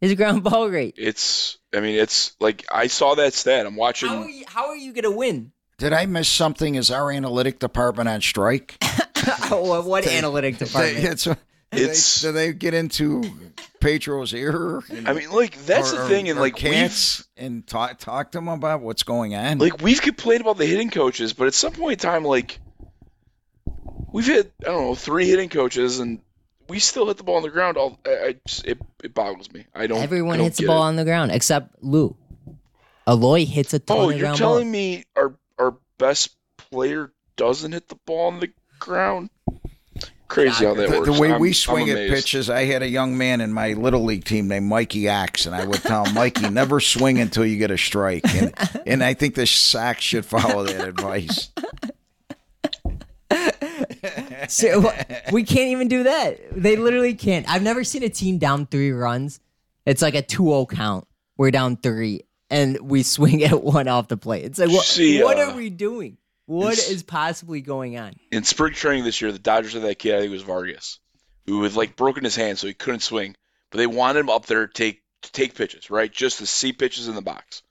[0.00, 0.94] His ground ball rate.
[0.96, 3.66] It's, I mean, it's like I saw that stat.
[3.66, 4.08] I'm watching.
[4.08, 5.52] How are you, how are you going to win?
[5.78, 6.74] Did I miss something?
[6.74, 8.76] Is our analytic department on strike?
[9.52, 11.04] Oh, what what analytic They, department?
[11.04, 11.30] it's, do,
[11.72, 13.22] It's- they, do they get into
[13.78, 14.80] Pedro's ear?
[14.88, 16.28] And, I mean, like, that's or- the or- thing.
[16.30, 19.58] And, or like, we've, cats and talk talk to them about what's going on.
[19.58, 22.60] like, we've complained about the hitting coaches, but at some point in time, like,
[24.12, 26.20] we've had, I don't know, three hitting coaches, and
[26.68, 27.76] we still hit the ball on the ground.
[27.76, 29.66] All I, I just, it, it boggles me.
[29.74, 29.98] I don't.
[29.98, 30.86] I Everyone don't hits the ball it.
[30.88, 32.16] on the ground except Lou.
[33.08, 34.72] Eloy hits a ton Oh, of you're telling balls.
[34.72, 39.30] me our our best player doesn't hit the ball on the ground.
[40.28, 41.12] Crazy how that The, works.
[41.12, 44.04] the way I'm- we swing at pitches, I had a young man in my little
[44.04, 47.56] league team named Mikey Axe, and I would tell him, Mikey, never swing until you
[47.56, 48.22] get a strike.
[48.32, 48.52] And,
[48.86, 51.48] and I think the Sox should follow that advice.
[54.48, 54.92] So,
[55.32, 56.38] we can't even do that.
[56.62, 57.48] They literally can't.
[57.48, 59.40] I've never seen a team down three runs.
[59.86, 61.06] It's like a 2-0 count.
[61.36, 64.44] We're down three, and we swing at one off the plate.
[64.44, 66.16] It's like, what, See, what uh, are we doing?
[66.46, 68.14] What it's- is possibly going on?
[68.32, 70.98] in spring training this year, the Dodgers had that kid, I think it was Vargas,
[71.46, 73.36] who had like broken his hand, so he couldn't swing.
[73.70, 76.10] But they wanted him up there to take to take pitches, right?
[76.10, 77.62] Just to see pitches in the box.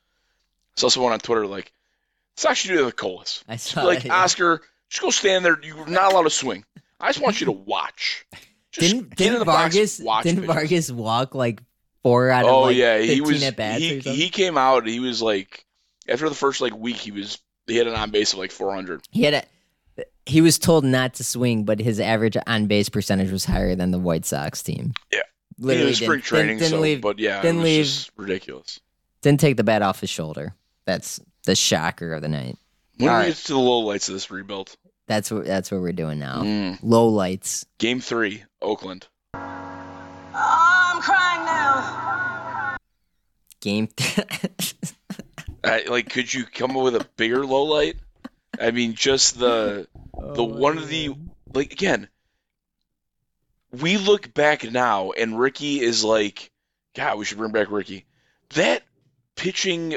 [0.77, 1.73] I saw someone on Twitter like,
[2.35, 3.43] it's actually do that with Colas.
[3.49, 4.11] I saw Like that.
[4.11, 5.59] Oscar, just go stand there.
[5.63, 6.65] You're not allowed to swing.
[6.99, 8.25] I just want you to watch.
[8.71, 10.55] Just Didn't, didn't the box, Vargas watch didn't pitches.
[10.55, 11.61] Vargas walk like
[12.03, 13.41] four out of Oh like yeah, 15 he was.
[13.43, 14.85] He, he came out.
[14.85, 15.65] He was like
[16.07, 19.01] after the first like week, he was he had an on base of like 400.
[19.11, 19.43] He had a.
[20.25, 23.89] He was told not to swing, but his average on base percentage was higher than
[23.91, 24.93] the White Sox team.
[25.11, 25.21] Yeah.
[25.57, 27.65] literally it was spring didn't, training, didn't, didn't so leave, but yeah, didn't it was
[27.65, 28.79] leave- just ridiculous.
[29.23, 30.53] didn't take the bat off his shoulder.
[30.85, 32.57] That's the shocker of the night.
[32.99, 33.27] When All we right.
[33.29, 34.75] get to the low lights of this rebuild,
[35.07, 36.41] That's what that's what we're doing now.
[36.43, 36.79] Mm.
[36.83, 37.65] Low lights.
[37.77, 39.07] Game three, Oakland.
[39.33, 42.77] I'm crying now.
[43.61, 43.87] Game.
[45.63, 47.95] I, like, could you come up with a bigger low light?
[48.59, 51.15] I mean, just the the one of the
[51.53, 52.09] like again.
[53.71, 56.51] We look back now, and Ricky is like,
[56.95, 58.05] God, we should bring back Ricky.
[58.55, 58.83] That
[59.37, 59.95] pitching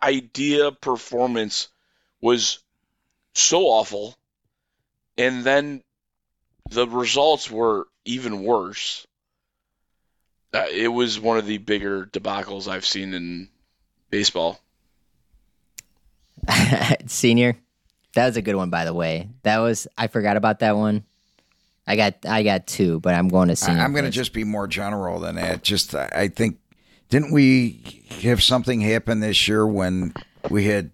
[0.00, 1.70] idea performance
[2.24, 2.58] was
[3.34, 4.16] so awful,
[5.18, 5.82] and then
[6.70, 9.06] the results were even worse.
[10.54, 13.48] Uh, it was one of the bigger debacles I've seen in
[14.08, 14.58] baseball.
[17.06, 17.58] Senior.
[18.14, 19.28] That was a good one, by the way.
[19.42, 21.04] That was I forgot about that one.
[21.86, 23.82] I got I got two, but I'm going to I, senior.
[23.82, 25.62] I'm going to just be more general than that.
[25.62, 26.58] Just, I I think,
[27.10, 30.14] didn't we have something happen this year when
[30.48, 30.90] we had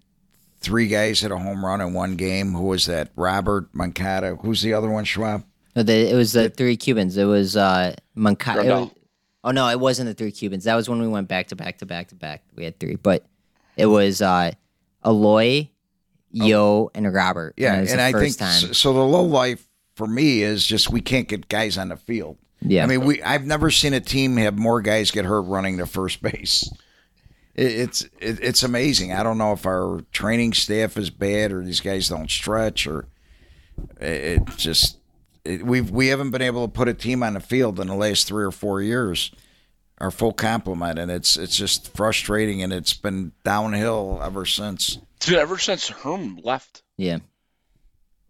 [0.61, 2.53] three guys hit a home run in one game?
[2.53, 3.09] Who was that?
[3.15, 4.35] Robert Moncada.
[4.35, 5.03] Who's the other one?
[5.03, 5.43] Schwab.
[5.75, 7.17] No, the, it was the three Cubans.
[7.17, 8.89] It was uh Monca- it was-
[9.43, 10.65] Oh no, it wasn't the three Cubans.
[10.65, 12.43] That was when we went back to back to back to back.
[12.55, 13.25] We had three, but
[13.75, 14.51] it was uh
[15.03, 15.69] Eloy,
[16.31, 17.55] Yo, and Robert.
[17.57, 18.51] Yeah, it was and I think time.
[18.59, 18.93] so, so.
[18.93, 22.37] The low life for me is just we can't get guys on the field.
[22.61, 25.79] Yeah, I mean, we I've never seen a team have more guys get hurt running
[25.79, 26.71] to first base.
[27.55, 29.13] It, it's it, it's amazing.
[29.13, 33.07] I don't know if our training staff is bad or these guys don't stretch or
[33.99, 34.97] it, it just
[35.43, 37.95] it, we've we haven't been able to put a team on the field in the
[37.95, 39.31] last three or four years.
[39.99, 44.97] Our full complement, and it's it's just frustrating, and it's been downhill ever since.
[45.17, 46.81] It's been ever since Herm left.
[46.97, 47.19] yeah.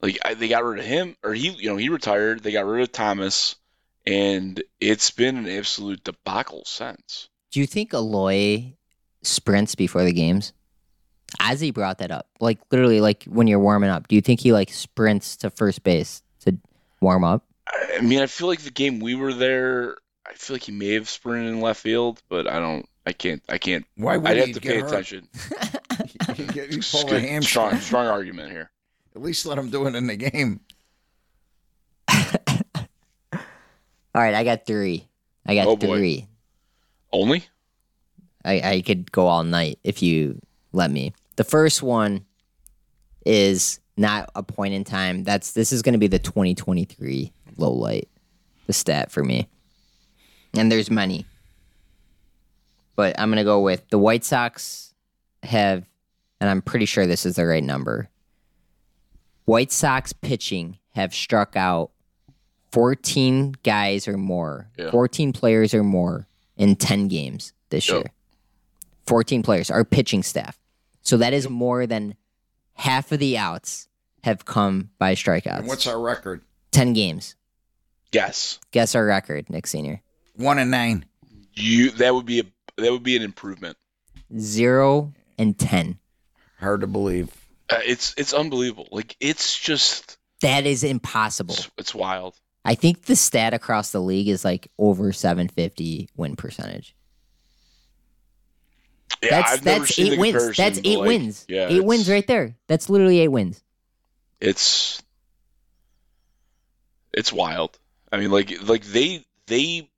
[0.01, 2.41] Like I, they got rid of him, or he, you know, he retired.
[2.43, 3.55] They got rid of Thomas,
[4.05, 7.29] and it's been an absolute debacle since.
[7.51, 8.73] Do you think Eloy
[9.23, 10.53] sprints before the games?
[11.39, 12.27] As he brought that up.
[12.39, 14.07] Like literally, like when you're warming up.
[14.07, 16.57] Do you think he like sprints to first base to
[16.99, 17.45] warm up?
[17.67, 19.95] I I mean, I feel like the game we were there,
[20.27, 22.85] I feel like he may have sprinted in left field, but I don't.
[23.05, 23.41] I can't.
[23.49, 23.85] I can't.
[23.95, 24.89] Why would I'd he have to get pay hurt?
[24.91, 25.27] attention.
[26.37, 27.41] You get- you pull a hamstring.
[27.41, 28.71] strong, strong argument here.
[29.15, 30.61] At least let him do it in the game.
[34.13, 35.07] All right, I got three.
[35.45, 35.97] I got Oh, boy.
[35.97, 36.27] three.
[37.11, 37.45] Only
[38.43, 40.39] I, I could go all night if you
[40.73, 41.13] let me.
[41.35, 42.25] The first one
[43.25, 45.23] is not a point in time.
[45.23, 48.09] That's this is going to be the 2023 low light,
[48.67, 49.47] the stat for me.
[50.55, 51.25] And there's many,
[52.95, 54.93] but I'm going to go with the White Sox
[55.43, 55.87] have,
[56.39, 58.09] and I'm pretty sure this is the right number.
[59.45, 61.91] White Sox pitching have struck out
[62.71, 64.91] 14 guys or more, Yeah.
[64.91, 66.27] 14 players or more
[66.57, 67.95] in 10 games this Yep.
[67.97, 68.11] year.
[69.07, 70.57] 14 players, our pitching staff.
[71.01, 72.15] So that is more than
[72.73, 73.87] half of the outs
[74.23, 75.59] have come by strikeouts.
[75.59, 76.41] And what's our record?
[76.71, 77.35] 10 games.
[78.11, 80.01] yes, Guess our record, Nick Senior.
[80.35, 81.05] One and nine.
[81.53, 81.91] you.
[81.91, 82.43] That would be a.
[82.77, 83.77] That would be an improvement.
[84.37, 85.99] Zero and 10.
[86.59, 87.29] Hard to believe.
[87.69, 88.87] Uh, it's it's unbelievable.
[88.91, 91.53] Like it's just That is impossible.
[91.55, 92.35] it's, it's wild.
[92.63, 96.95] I think the stat across the league is like over 750 win percentage.
[99.21, 100.33] Yeah, that's I've never that's seen eight the wins.
[100.33, 101.45] comparison, That's eight like, wins.
[101.47, 102.55] Yeah, eight wins right there.
[102.67, 103.63] That's literally eight wins.
[104.39, 105.01] It's
[107.13, 107.77] it's wild.
[108.11, 109.89] I mean, like like they they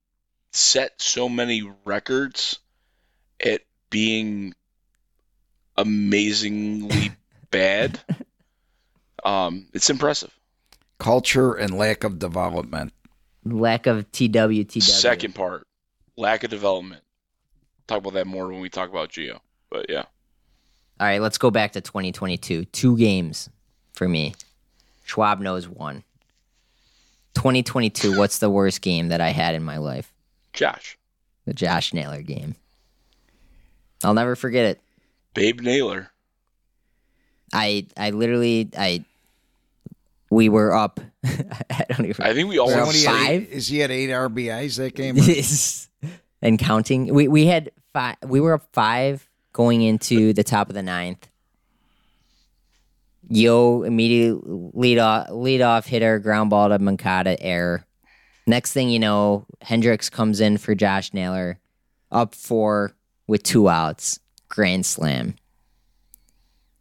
[0.52, 2.58] set so many records
[3.44, 4.54] at being
[5.76, 7.12] amazingly
[7.50, 8.00] bad.
[9.24, 10.30] Um, it's impressive.
[10.98, 12.92] Culture and lack of development.
[13.44, 14.82] Lack of TWTW.
[14.82, 15.66] Second part,
[16.16, 17.02] lack of development.
[17.86, 19.40] Talk about that more when we talk about Geo.
[19.70, 20.04] But yeah,
[21.00, 22.64] All right, let's go back to 2022.
[22.66, 23.48] Two games
[23.92, 24.34] for me.
[25.04, 26.02] Schwab knows one.
[27.34, 30.12] 2022, what's the worst game that I had in my life?
[30.52, 30.96] Josh,
[31.46, 32.54] The Josh Naylor game.
[34.04, 34.80] I'll never forget it.
[35.34, 36.10] Babe Naylor.
[37.52, 39.04] I I literally I
[40.30, 41.00] we were up.
[41.24, 42.24] I don't even.
[42.24, 43.30] I think we all We're up he had five?
[43.42, 45.16] eight- is he at eight RBIs that game?
[46.44, 47.12] and counting.
[47.12, 48.16] We we had five.
[48.24, 51.26] We were up five going into the top of the ninth.
[53.28, 57.86] Yo immediately lead off lead off hitter ground ball to Moncada air.
[58.46, 61.58] Next thing you know, Hendriks comes in for Josh Naylor,
[62.12, 62.94] up four
[63.26, 65.36] with two outs, grand slam.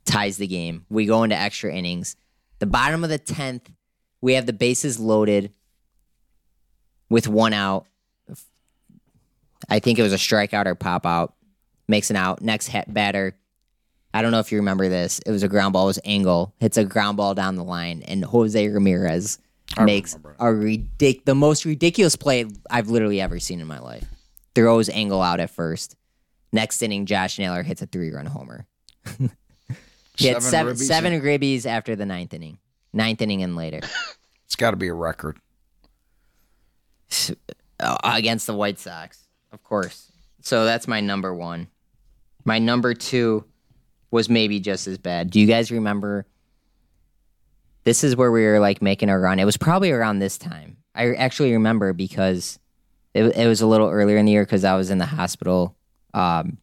[0.03, 0.85] Ties the game.
[0.89, 2.17] We go into extra innings.
[2.59, 3.71] The bottom of the tenth,
[4.19, 5.53] we have the bases loaded
[7.09, 7.87] with one out.
[9.69, 11.33] I think it was a strikeout or pop out.
[11.87, 12.41] Makes an out.
[12.41, 13.35] Next hit batter.
[14.13, 15.19] I don't know if you remember this.
[15.25, 15.83] It was a ground ball.
[15.85, 19.39] It was Engel hits a ground ball down the line, and Jose Ramirez
[19.81, 24.05] makes a ridic- the most ridiculous play I've literally ever seen in my life.
[24.53, 25.95] Throws Engel out at first.
[26.51, 28.67] Next inning, Josh Naylor hits a three-run homer.
[30.17, 32.59] he had seven, ribbies seven in- ribbies after the ninth inning.
[32.93, 33.81] Ninth inning and later.
[34.45, 35.39] It's got to be a record.
[37.79, 39.22] uh, against the White Sox,
[39.53, 40.11] of course.
[40.41, 41.67] So that's my number one.
[42.43, 43.45] My number two
[44.11, 45.29] was maybe just as bad.
[45.29, 46.25] Do you guys remember?
[47.85, 49.39] This is where we were like making a run.
[49.39, 50.77] It was probably around this time.
[50.95, 52.59] I actually remember because
[53.13, 55.75] it, it was a little earlier in the year because I was in the hospital.
[56.13, 56.57] Um,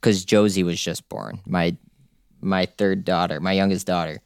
[0.00, 1.40] because Josie was just born.
[1.46, 1.76] My
[2.42, 4.20] my third daughter, my youngest daughter.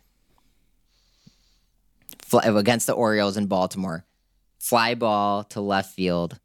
[2.23, 4.05] Fly, against the Orioles in Baltimore
[4.59, 6.39] fly ball to left field.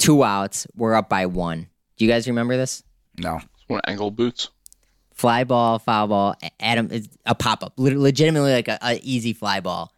[0.00, 0.66] Two outs.
[0.74, 1.68] We're up by one.
[1.98, 2.82] Do you guys remember this?
[3.18, 3.38] No.
[3.68, 4.48] One ankle boots.
[5.12, 6.34] Fly ball, foul ball.
[6.58, 9.94] Adam, it's a pop up, legitimately like a, a easy fly ball.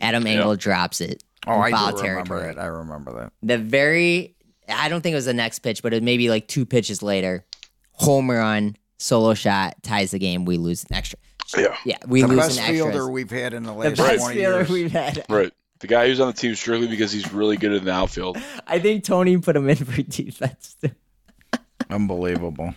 [0.00, 1.22] Adam Engel drops it.
[1.46, 2.50] Oh, I foul do remember territory.
[2.50, 2.58] it.
[2.58, 3.32] I remember that.
[3.44, 4.34] The very,
[4.68, 7.00] I don't think it was the next pitch, but it was maybe like two pitches
[7.02, 7.44] later.
[7.92, 10.44] Home run, solo shot, ties the game.
[10.44, 11.20] We lose an extra.
[11.56, 11.76] Yeah.
[11.84, 12.76] Yeah, we the lose best an extra.
[12.78, 14.70] The best fielder we've had in the the last best 20 fielder years.
[14.70, 15.24] we've had.
[15.28, 15.52] Right.
[15.84, 18.38] The guy who's on the team strictly because he's really good in the outfield.
[18.66, 20.76] I think Tony put him in for defense.
[20.80, 20.92] too.
[21.90, 22.72] Unbelievable.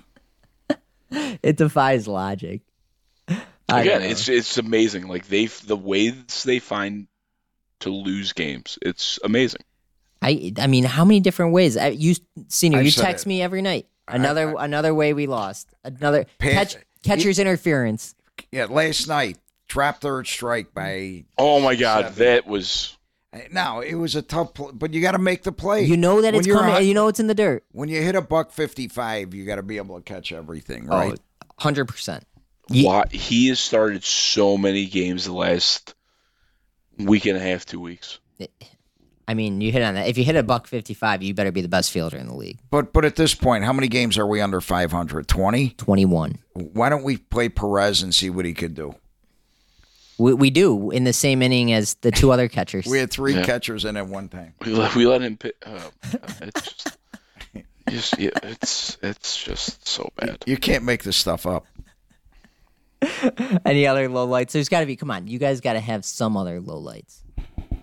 [1.10, 2.63] It defies logic.
[3.30, 5.08] I Again, it's it's amazing.
[5.08, 7.08] Like they the ways they find
[7.80, 9.62] to lose games, it's amazing.
[10.22, 11.78] I I mean, how many different ways?
[11.78, 12.13] I, you
[12.50, 13.30] senior, I've you text it.
[13.30, 13.88] me every night.
[14.10, 15.70] Another another way we lost.
[15.86, 18.15] Another Pa- catch catcher's interference.
[18.52, 19.38] Yeah, last night,
[19.70, 21.24] trap third strike by.
[21.38, 22.20] Oh my god, Seven.
[22.26, 22.97] that was
[23.52, 25.84] No, it was a tough, pl- but you got to make the play.
[25.86, 26.76] You know that When it's you're coming.
[26.76, 27.63] a- you know it's in the dirt.
[27.71, 30.97] when you hit a buck fifty-five, you got to be able to catch everything, Oh,
[30.97, 31.19] right?
[31.60, 32.23] Hundred percent.
[32.69, 35.95] Why he has started so many games the last
[36.97, 38.19] week and a half, two weeks.
[39.30, 40.08] I mean, you hit on that.
[40.08, 42.60] If you hit a buck fifty-five, you better be the best fielder in the league.
[42.69, 45.28] But but at this point, how many games are we under five hundred?
[45.28, 45.69] Twenty.
[45.71, 46.38] Twenty-one.
[46.54, 48.95] Why don't we play Perez and see what he could do?
[50.19, 52.86] We, we do in the same inning as the two other catchers.
[52.89, 53.43] We had three Yeah.
[53.45, 54.53] catchers in at one time.
[54.65, 55.38] We let, we let him.
[55.38, 55.91] Pit, oh,
[56.41, 56.97] it's just,
[57.89, 60.43] just yeah, it's it's just so bad.
[60.47, 61.65] You can't make this stuff up.
[63.65, 64.53] Any other low lights?
[64.53, 64.95] There's got to be.
[64.95, 67.21] Come on, you guys got to have some other low lights.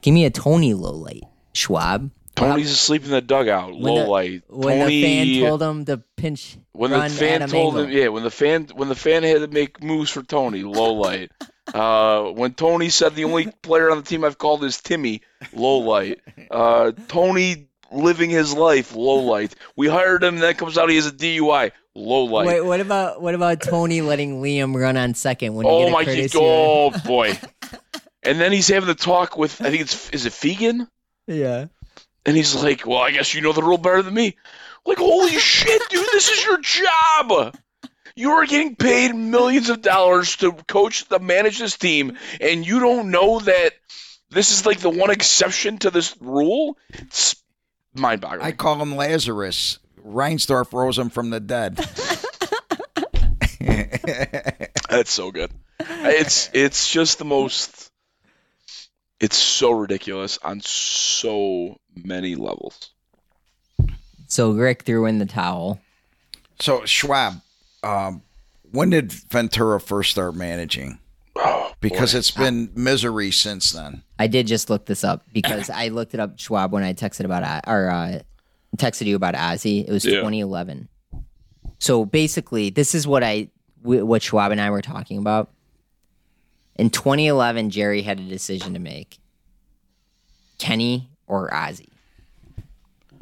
[0.03, 2.11] Give me a Tony low light, Schwab.
[2.35, 3.71] Tony's asleep in the dugout.
[3.75, 4.43] When Low the- light.
[4.49, 7.85] When Tony, the fan told him to pinch when run the fan Adam told Engel.
[7.93, 10.95] him, yeah, when the fan when the fan had to make moves for Tony, low
[10.95, 11.31] light.
[11.73, 15.23] Uh, when Tony said the only player on the team I've called is Timmy,
[15.53, 16.21] low light.
[16.51, 19.55] Uh, Tony living his life, low light.
[19.77, 22.47] We hired him, and then comes out he has a DUI, low light.
[22.47, 25.93] Wait, what about what about Tony letting Liam run on second when oh get a
[25.93, 26.39] my courtesy?
[26.41, 27.39] oh boy.
[28.23, 30.87] and then he's having the talk with I think it's is it Fegan,
[31.27, 31.67] Yeah.
[32.27, 34.37] and he's like, "Well, I guess you know the rule better than me."
[34.85, 37.57] Like, holy shit, dude, this is your job.
[38.17, 42.79] You are getting paid millions of dollars to coach, to manage this team, and you
[42.79, 43.73] don't know that
[44.31, 46.79] this is like the one exception to this rule.
[46.91, 47.35] It's
[47.95, 48.43] mind-boggling.
[48.43, 49.79] I call him Lazarus.
[50.07, 51.77] Reinsdorf rose him from the dead.
[54.91, 55.51] That's so good.
[55.81, 57.91] It's it's just the most.
[59.19, 62.91] It's so ridiculous on so many levels.
[64.27, 65.81] So Rick threw in the towel.
[66.61, 67.41] so Schwab,
[67.85, 68.23] um,
[68.71, 70.99] when did Ventura first start managing?
[71.81, 72.19] because Boy.
[72.19, 74.03] it's been misery since then.
[74.19, 77.25] I did just look this up because I looked it up, Schwab, when I texted
[77.25, 78.21] about or uh,
[78.79, 79.85] texted you about Ozzy.
[79.87, 80.17] It was Yeah.
[80.21, 80.89] 2011.
[81.81, 83.49] So basically, this is what I
[83.83, 85.51] what Schwab and I were talking about.
[86.77, 89.19] In 2011, Jerry had a decision to make:
[90.59, 91.89] Kenny or Ozzy.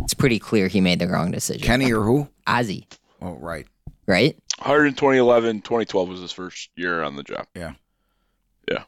[0.01, 1.63] It's pretty clear he made the wrong decision.
[1.63, 2.29] Kenny or who?
[2.47, 2.85] Ozzy,
[3.21, 3.67] Oh, right.
[4.07, 4.37] right?
[4.63, 7.47] Hired in 2011, 2012 was his first year on the job.
[7.55, 7.73] Yeah.
[8.71, 8.85] Yeah.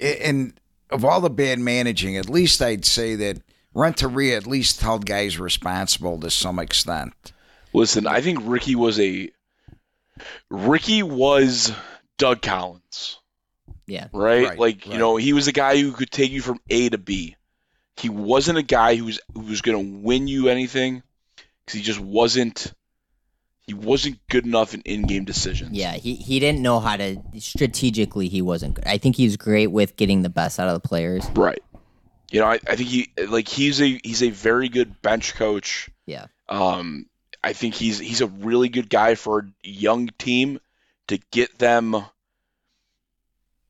[0.00, 0.58] And
[0.90, 3.42] of all the bad managing, at least I'd say that
[3.74, 7.32] Renteria at least held guys responsible to some extent.
[7.72, 9.30] Listen, I think Ricky was a
[10.50, 11.72] Ricky was
[12.18, 13.20] Doug Collins,
[13.86, 14.48] Yeah, right?
[14.48, 16.98] Right, like you know, he was a guy who could take you from A to
[16.98, 17.36] B.
[17.96, 21.02] He wasn't a guy who was who was going to win you anything
[21.64, 22.72] because he just wasn't.
[23.70, 25.78] He wasn't good enough in in-game decisions.
[25.78, 25.92] yeah.
[25.92, 28.26] He he didn't know how to strategically.
[28.26, 28.84] He wasn't good.
[28.84, 31.24] I think he's great with getting the best out of the players.
[31.36, 31.62] Right.
[32.32, 35.88] You know, I, I think he like he's a he's a very good bench coach.
[36.04, 36.26] Yeah.
[36.48, 37.06] Um,
[37.44, 40.58] I think he's he's a really good guy for a young team
[41.06, 41.92] to get them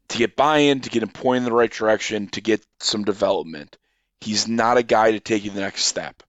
[0.09, 3.77] to get buy-in, to get them pointing in the right direction, to get some development.
[4.23, 6.23] He's not a guy to take you the next step.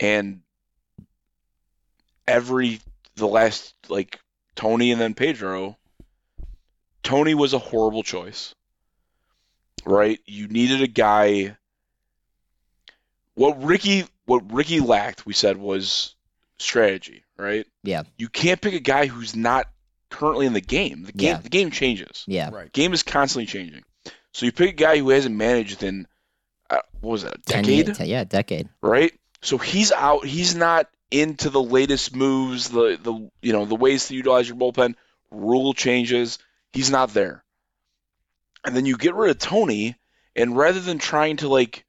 [0.00, 0.40] And
[2.26, 2.80] every
[3.16, 4.18] the last like
[4.54, 5.76] Tony and then Pedro,
[7.02, 8.54] Tony was a horrible choice.
[9.84, 10.20] Right?
[10.26, 11.56] You needed a guy
[13.34, 16.14] what Ricky what Ricky lacked, we said, was
[16.58, 17.66] strategy, right?
[17.82, 18.02] Yeah.
[18.16, 19.66] You can't pick a guy who's not
[20.10, 21.02] currently in the game.
[21.04, 21.38] The game Yeah.
[21.40, 22.24] the game changes.
[22.26, 22.72] Yeah, Right.
[22.72, 23.82] Game is constantly changing.
[24.32, 26.06] So you pick a guy who hasn't managed in
[26.70, 27.88] uh, what was that, a decade?
[27.88, 28.68] ye- te- yeah, decade.
[28.80, 29.12] right?
[29.42, 30.24] So he's out.
[30.24, 34.56] He's not into the latest moves, the the you know the ways to utilize your
[34.56, 34.94] bullpen,
[35.30, 36.38] rule changes.
[36.72, 37.44] He's not there.
[38.64, 39.96] And then you get rid of Tony,
[40.36, 41.84] and rather than trying to like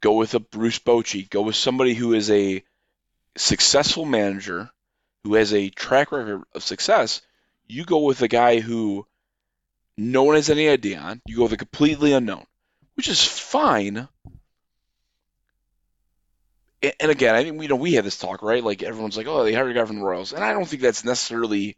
[0.00, 2.62] go with a Bruce Bochy, go with somebody who is a
[3.36, 4.70] successful manager,
[5.22, 7.22] who has a track record of success,
[7.68, 9.06] you go with a guy who
[9.96, 11.22] no one has any idea on.
[11.26, 12.44] You go with a completely unknown,
[12.94, 14.08] which is fine
[16.82, 18.64] and again, I think you know we had this talk, right?
[18.64, 20.82] Like everyone's like, "Oh, they hired a guy from the Royals," and I don't think
[20.82, 21.76] that's necessarily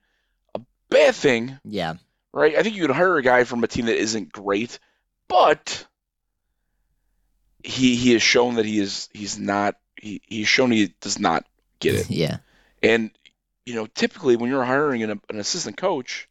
[0.54, 1.94] a bad thing, Yeah,
[2.32, 2.54] right?
[2.56, 4.78] I think you could hire a guy from a team that isn't great,
[5.28, 5.86] but
[7.64, 11.44] he he has shown that he is he's not he he's shown he does not
[11.80, 12.38] get it, yeah,
[12.82, 13.10] and
[13.66, 16.28] you know typically when you're hiring an, an assistant coach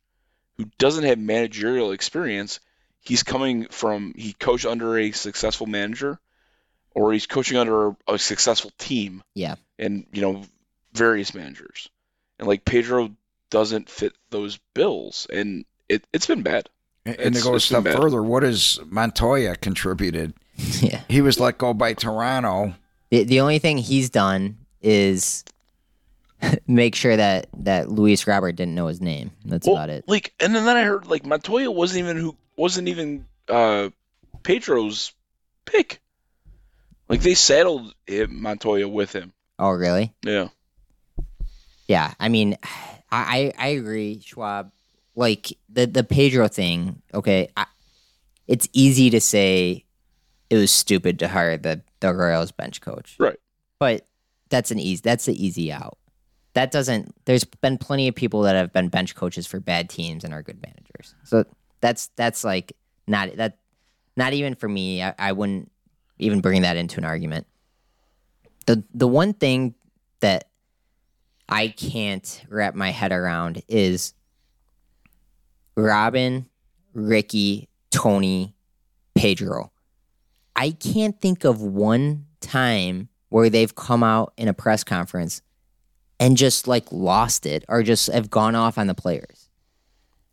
[0.58, 2.62] who doesn't have managerial experience,
[3.02, 6.20] he's coming from he coached under a successful manager
[6.96, 9.24] or he's coaching under a successful team.
[9.34, 9.56] Yeah.
[9.80, 10.44] And you know,
[10.94, 11.90] various managers.
[12.40, 13.12] And like Pedro
[13.50, 16.70] doesn't fit those bills and it, it's been bad.
[17.06, 20.34] And and to go a it's step further, what has Montoyo contributed?
[20.80, 21.02] yeah.
[21.10, 22.76] He was let go by Toronto.
[23.10, 25.44] The, the only thing he's done is
[26.68, 29.32] make sure that that Luis Robert didn't know his name.
[29.46, 30.06] That's Well, about it.
[30.08, 33.90] Like and then, then I heard like Montoyo wasn't even who wasn't even uh
[34.44, 35.14] Pedro's
[35.66, 36.01] pick.
[37.12, 39.34] Like they settled him, Montoyo with him.
[39.60, 40.14] Oh, really?
[40.24, 40.48] Yeah.
[41.86, 42.14] Yeah.
[42.22, 42.56] I mean,
[43.12, 44.72] I I, I agree, Schwab.
[45.14, 47.02] Like the the Pedro thing.
[47.14, 47.66] Okay, I,
[48.48, 49.84] it's easy to say
[50.50, 53.18] it was stupid to hire the the Royals bench coach.
[53.20, 53.38] Right.
[53.78, 54.08] But
[54.48, 55.02] that's an easy.
[55.04, 55.98] That's the easy out.
[56.54, 57.14] That doesn't.
[57.26, 60.42] There's been plenty of people that have been bench coaches for bad teams and are
[60.42, 61.14] good managers.
[61.26, 61.44] So
[61.82, 62.72] that's that's like
[63.06, 63.58] not that.
[64.16, 65.04] Not even for me.
[65.04, 65.71] I, I wouldn't
[66.22, 67.48] even bring that into an argument.
[68.68, 69.76] The the one thing
[70.22, 70.50] that
[71.50, 74.14] I can't wrap my head around is
[75.76, 76.48] Robin,
[76.94, 78.56] Ricky, Tony,
[79.16, 79.72] Pedro.
[80.56, 85.42] I can't think of one time where they've come out in a press conference
[86.20, 89.50] and just like lost it or just have gone off on the players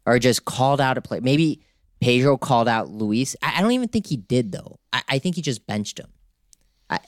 [0.04, 1.20] or just called out a player.
[1.20, 1.62] Maybe
[2.00, 3.34] Pedro called out Luis.
[3.42, 4.78] I, I don't even think he did though.
[4.92, 6.08] I, I think he just benched him.
[6.90, 7.00] I,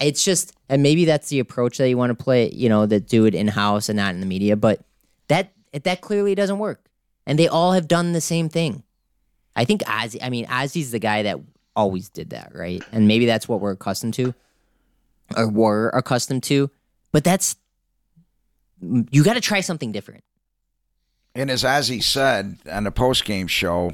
[0.00, 2.50] it's just, and maybe that's the approach that you want to play.
[2.52, 4.56] You know, that do it in house and not in the media.
[4.56, 4.84] But
[5.28, 5.52] that
[5.84, 6.84] that clearly doesn't work.
[7.26, 8.82] And they all have done the same thing.
[9.54, 10.18] I think Ozzy.
[10.22, 11.38] I mean, Ozzy's the guy that
[11.76, 12.82] always did that, right?
[12.90, 14.34] And maybe that's what we're accustomed to,
[15.36, 16.70] or were accustomed to.
[17.12, 17.56] But that's
[18.80, 20.24] you got to try something different.
[21.34, 23.92] And as Ozzy said on the post game show,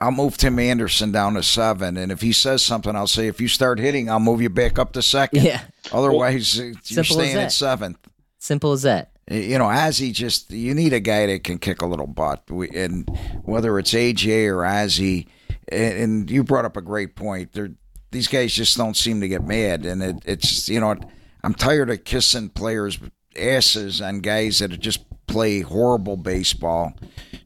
[0.00, 1.96] I'll move Tim Anderson down to seven.
[1.96, 4.78] And if he says something, I'll say, if you start hitting, I'll move you back
[4.78, 5.42] up to second.
[5.44, 7.98] Yeah, Otherwise, you're staying at seventh.
[8.38, 9.12] simple as that.
[9.28, 12.68] You know, Ozzy just you need a guy that can kick a little butt, we,
[12.70, 13.08] and
[13.42, 15.26] whether it's AJ or Ozzy,
[15.68, 17.52] and, and you brought up a great point.
[17.52, 17.72] They're,
[18.12, 20.94] these guys just don't seem to get mad, and it, it's you know,
[21.42, 23.00] I'm tired of kissing players'
[23.36, 26.94] asses on guys that just play horrible baseball,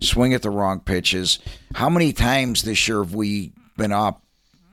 [0.01, 1.39] swing at the wrong pitches.
[1.75, 4.23] How many times this year have we been up?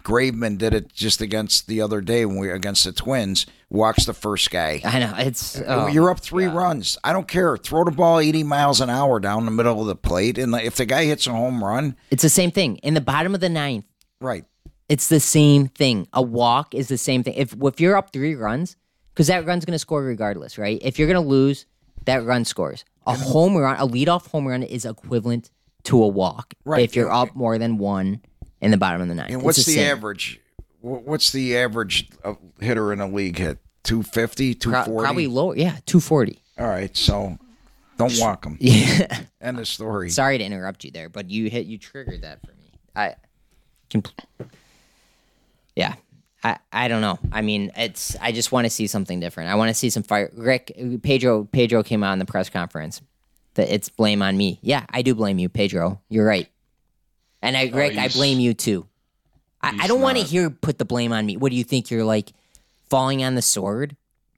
[0.03, 3.45] Graveman did it just against the other day when we against the Twins.
[3.69, 4.79] Walks the first guy.
[4.85, 5.61] I know it's.
[5.67, 6.97] Oh, You're up three runs.
[7.03, 7.57] I don't care.
[7.57, 10.77] Throw the ball 80 miles an hour down the middle of the plate, and if
[10.77, 13.49] the guy hits a home run, it's the same thing in the bottom of the
[13.49, 13.83] ninth.
[14.21, 14.45] right?
[14.87, 16.07] It's the same thing.
[16.13, 17.33] A walk is the same thing.
[17.35, 18.77] If if you're up three runs,
[19.13, 20.79] because that run's going to score regardless, right?
[20.81, 21.65] If you're going to lose,
[22.05, 22.85] that run scores.
[23.07, 25.49] A home run, a leadoff home run, is equivalent
[25.83, 26.53] to a walk.
[26.65, 26.83] Right.
[26.83, 28.21] If you're up more than one
[28.61, 29.29] in the bottom of the ninth.
[29.29, 30.39] And It's what's the, average?
[30.81, 33.59] What's the average uh, hitter in a league hit?
[33.83, 35.05] 250, 240?
[35.05, 35.55] probably lower.
[35.55, 36.41] Yeah, two forty.
[36.59, 37.37] All right, so
[37.97, 38.57] don't walk them.
[38.61, 39.21] Yeah.
[39.39, 40.09] End of story.
[40.09, 42.73] Sorry to interrupt you there, but you hit you triggered that for me.
[42.95, 43.15] I
[43.89, 44.03] can.
[45.75, 45.95] Yeah.
[46.47, 47.19] I, I don't know.
[47.31, 48.15] I mean, it's.
[48.21, 49.49] I just want to see something different.
[49.49, 50.31] I want to see some fire.
[50.33, 50.71] Rick
[51.03, 53.01] Pedro Pedro came out in the press conference
[53.55, 54.59] that it's blame on me.
[54.61, 55.99] Yeah, I do blame you, Pedro.
[56.09, 56.47] You're right.
[57.41, 58.87] And I, Rick, I blame you too.
[59.61, 61.35] I, I don't want to hear put the blame on me.
[61.35, 61.91] What do you think?
[61.91, 62.31] You're like
[62.89, 63.97] falling on the sword,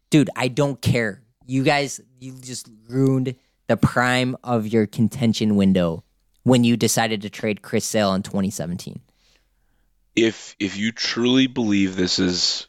[0.10, 0.30] dude.
[0.36, 1.22] I don't care.
[1.45, 3.36] You guys, you just ruined
[3.68, 6.03] the prime of your contention window
[6.43, 8.99] when you decided to trade Chris Sale in 2017.
[10.26, 12.67] If if you truly believe this is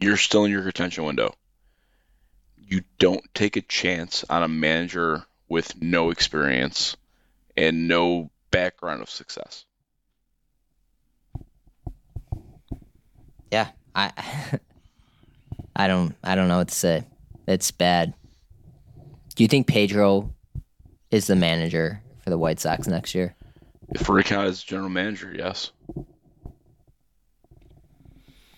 [0.00, 1.34] you're still in your retention window,
[2.56, 6.96] you don't take a chance on a manager with no experience
[7.56, 9.64] and no background of success.
[13.50, 14.12] Yeah, I,
[15.76, 17.04] I don't, I don't know what to say.
[17.46, 18.12] It's bad.
[19.34, 20.34] Do you think Pedro
[21.10, 23.36] is the manager for the White Sox next year?
[23.90, 25.70] If Rick is general manager, yes.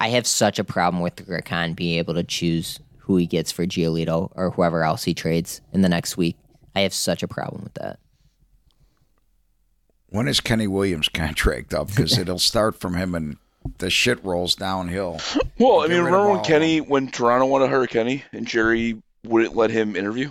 [0.00, 3.50] I have such a problem with Rick Hahn being able to choose who he gets
[3.50, 6.36] for Giolito or whoever else he trades in the next week.
[6.76, 7.98] I have such a problem with that.
[10.10, 11.88] When is Kenny Williams' contract up?
[11.88, 13.36] Because it'll start from him and
[13.78, 15.20] the shit rolls downhill.
[15.58, 19.56] Well, I mean, remember when Kenny, when Toronto wanted to hire Kenny and Jerry wouldn't
[19.56, 20.30] let him interview?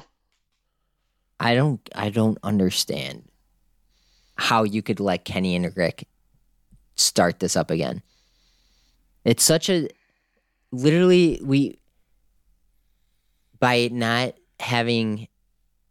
[1.40, 3.30] I don't I don't understand
[4.36, 6.08] how you could let Kenny and Rick
[6.96, 8.02] start this up again.
[9.28, 9.90] It's such a
[10.72, 11.78] literally we
[13.60, 15.28] by not having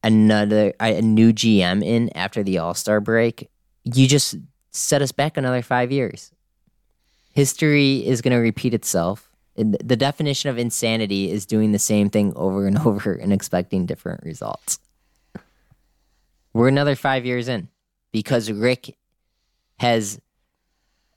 [0.03, 3.51] another a new GM in after the All-Star break,
[3.84, 4.37] you just
[4.70, 6.32] set us back another 5 years.
[7.32, 9.30] History is going to repeat itself.
[9.55, 14.22] The definition of insanity is doing the same thing over and over and expecting different
[14.24, 14.78] results.
[16.55, 17.68] We're another five years in
[18.12, 18.97] because Rick
[19.78, 20.18] has.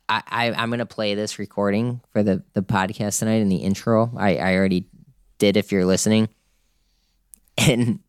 [0.10, 4.12] I, I I'm gonna play this recording for the the podcast tonight in the intro.
[4.18, 4.86] I I already
[5.38, 6.28] did if you're listening,
[7.58, 8.00] and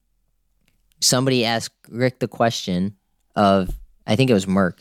[1.01, 2.97] somebody asked Rick the question
[3.37, 3.77] of
[4.07, 4.81] I think it was Merck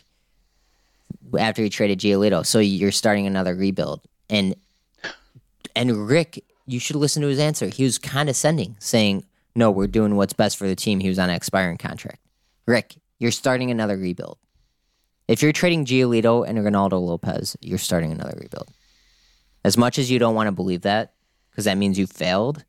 [1.38, 2.46] after he traded Giolito.
[2.46, 4.56] So you're starting another rebuild, and
[5.76, 7.68] and Rick, you should listen to his answer.
[7.68, 11.30] He was condescending, saying, "No, we're doing what's best for the team." He was on
[11.30, 12.20] an expiring contract.
[12.66, 14.38] Rick, you're starting another rebuild.
[15.30, 18.68] If you're trading Giolito and Reynaldo Lopez, you're starting another rebuild.
[19.64, 21.14] As much as you don't want to believe that,
[21.52, 22.66] because that means you failed,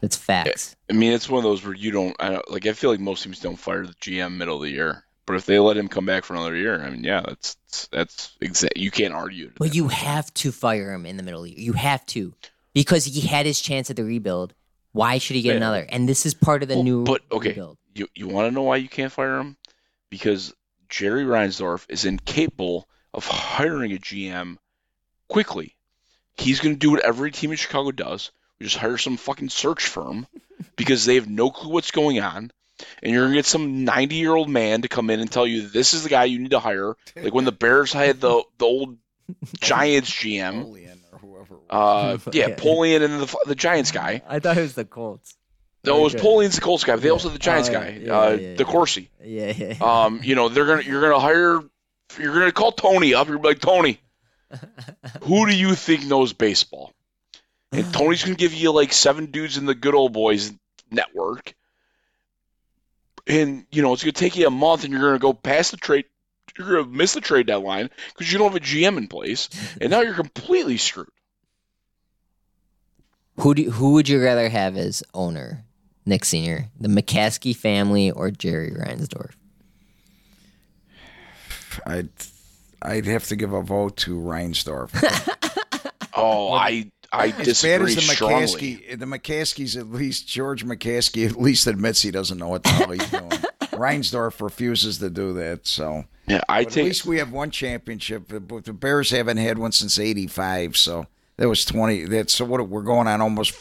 [0.00, 0.74] it's facts.
[0.88, 2.64] I mean, it's one of those where you don't, I don't like.
[2.66, 5.44] I feel like most teams don't fire the GM middle of the year, but if
[5.44, 7.56] they let him come back for another year, I mean, yeah, that's
[7.92, 8.78] that's exact.
[8.78, 9.48] You can't argue.
[9.48, 9.56] it.
[9.58, 11.60] But you have to fire him in the middle of the year.
[11.60, 12.32] You have to.
[12.72, 14.54] Because he had his chance at the rebuild.
[14.92, 15.56] Why should he get Yeah.
[15.58, 15.86] another?
[15.90, 17.76] And this is part of the Well, new but okay, rebuild.
[17.94, 19.56] you you want to know why you can't fire him?
[20.10, 20.54] Because
[20.88, 24.58] Jerry Reinsdorf is incapable of hiring a GM
[25.28, 25.74] quickly.
[26.36, 28.30] He's going to do what every team in Chicago does.
[28.58, 30.26] We just hire some fucking search firm
[30.76, 32.50] because they have no clue what's going on.
[33.02, 35.46] And you're going to get some 90 year old man to come in and tell
[35.46, 36.94] you this is the guy you need to hire.
[37.16, 38.98] Like when the Bears had the, the old
[39.60, 40.58] Giants GM.
[40.58, 41.56] Napoleon or whoever.
[41.68, 42.56] Uh, yeah, Yeah.
[42.56, 44.22] Polian and the, the Giants guy.
[44.28, 45.36] I thought it was the Colts.
[45.84, 46.22] No, it was Okay.
[46.22, 47.80] Polian's the Colts guy, but they also the Giants yeah.
[47.80, 48.70] guy, Yeah, uh, yeah, the yeah.
[48.70, 49.10] Corsi.
[49.24, 49.74] Yeah, yeah.
[50.04, 51.60] Um, you know, they're gonna you're gonna hire
[52.18, 53.28] you're gonna call Tony up.
[53.28, 54.00] You're like Tony,
[55.22, 56.92] who do you think knows baseball?
[57.72, 60.52] And Tony's gonna give you like seven dudes in the good old boys
[60.90, 61.54] network,
[63.26, 65.76] and you know it's gonna take you a month, and you're gonna go past the
[65.76, 66.06] trade.
[66.58, 69.48] You're gonna miss the trade deadline because you don't have a GM in place,
[69.80, 71.08] and now you're completely screwed.
[73.36, 75.64] Who do who would you rather have as owner
[76.08, 79.32] Nick Senior, the McCaskey family, or Jerry Reinsdorf?
[81.86, 82.08] I'd
[82.82, 84.90] I'd have to give a vote to Reinsdorf.
[86.20, 88.46] Oh, I I as bad as the strongly.
[88.46, 92.70] McCaskey, the McCaskeys at least George McCaskey at least admits he doesn't know what the
[92.70, 93.28] hell he's doing.
[93.78, 95.68] Reinsdorf refuses to do that.
[95.68, 98.24] So Yeah, I but at least we have one championship.
[98.28, 100.76] But the Bears haven't had one since '85.
[100.76, 101.06] So
[101.36, 102.06] that was 20.
[102.06, 103.54] That's so what we're going on almost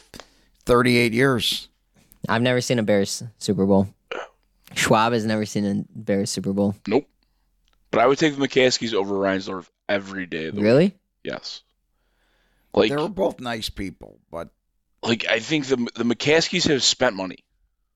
[0.65, 1.67] 38 years.
[2.27, 3.87] I've never seen a Bears Super Bowl.
[4.75, 6.75] Schwab has never seen a Bears Super Bowl.
[6.87, 7.07] nope.
[7.89, 10.45] But I would take the McCaskeys over Reinsdorf every day.
[10.47, 10.65] Of the week.
[10.65, 10.95] Really?
[11.23, 11.61] Yes.
[12.73, 14.49] Like They were both nice people, but
[15.01, 17.45] like I think the the McCaskeys have spent money.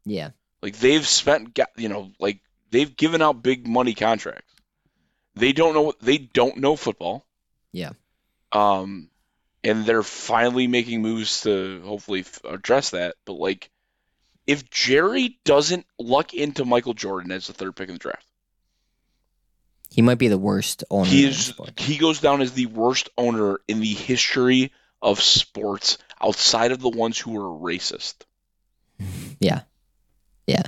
[0.06, 0.30] Yeah.
[0.62, 4.54] Like they've spent, you know, like they've given out big money contracts.
[5.36, 5.94] They don't know.
[6.02, 7.26] They don't know football.
[7.72, 7.92] Yeah.
[8.52, 9.10] Um,
[9.64, 13.16] and they're finally making moves to hopefully address that.
[13.26, 13.70] But like,
[14.52, 18.26] if Jerry doesn't luck into Michael Jordan as the third pick in the draft,
[19.90, 21.10] He might be the worst owner.
[21.10, 24.72] he is he goes down as the worst owner in the history
[25.02, 28.16] of sports outside of the ones who were racist.
[29.40, 29.62] Yeah.
[30.46, 30.62] Yeah.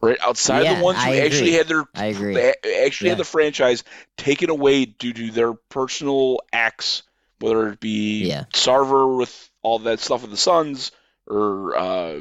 [0.00, 1.58] Right outside Yeah, the ones who I actually agree.
[1.58, 2.38] had their I agree.
[2.84, 3.12] actually Yeah.
[3.12, 3.82] had the franchise
[4.16, 7.02] taken away due to their personal acts,
[7.40, 8.44] whether it be Yeah.
[8.52, 10.92] Sarver with all that stuff with the Suns
[11.26, 12.20] or uh,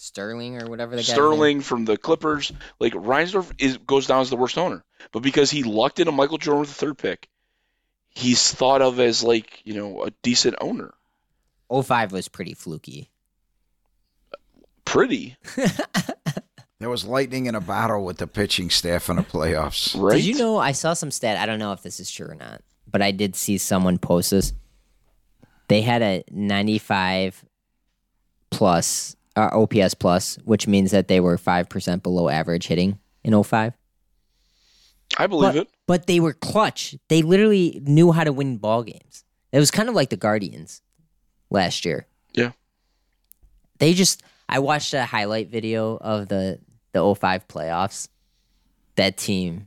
[0.00, 1.12] Sterling or whatever the guy.
[1.12, 2.50] Sterling from the Clippers.
[2.78, 4.82] Like Reinsdorf is goes down as the worst owner,
[5.12, 7.28] but because he lucked into Michael Jordan with the third pick,
[8.08, 10.94] he's thought of as like you know a decent owner.
[11.70, 13.10] 05 was pretty fluky.
[14.86, 15.36] Pretty
[16.78, 19.94] there was lightning in a bottle with the pitching staff in the playoffs.
[20.00, 20.16] right.
[20.16, 21.36] Did you know I saw some stat?
[21.36, 24.30] I don't know if this is true or not, but I did see someone post
[24.30, 24.54] this.
[25.68, 27.44] They had a 95
[28.50, 33.74] plus uh, OPS plus, which means that they were 5% below average hitting in 05.
[35.18, 35.68] I believe but, it.
[35.86, 36.96] But they were clutch.
[37.08, 39.24] They literally knew how to win ball games.
[39.52, 40.82] It was kind of like the Guardians
[41.50, 42.06] last year.
[42.32, 42.52] Yeah.
[43.78, 46.60] They just I watched a highlight video of the
[46.92, 48.08] the 05 playoffs.
[48.96, 49.66] That team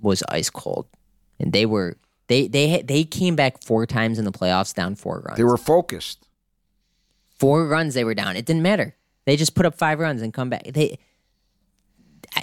[0.00, 0.86] was ice cold.
[1.38, 1.96] And they were
[2.28, 5.36] they they they came back four times in the playoffs down four runs.
[5.36, 6.26] They were focused.
[7.40, 8.36] Four runs they were down.
[8.36, 8.94] It didn't matter.
[9.26, 10.64] They just put up five runs and come back.
[10.64, 10.98] They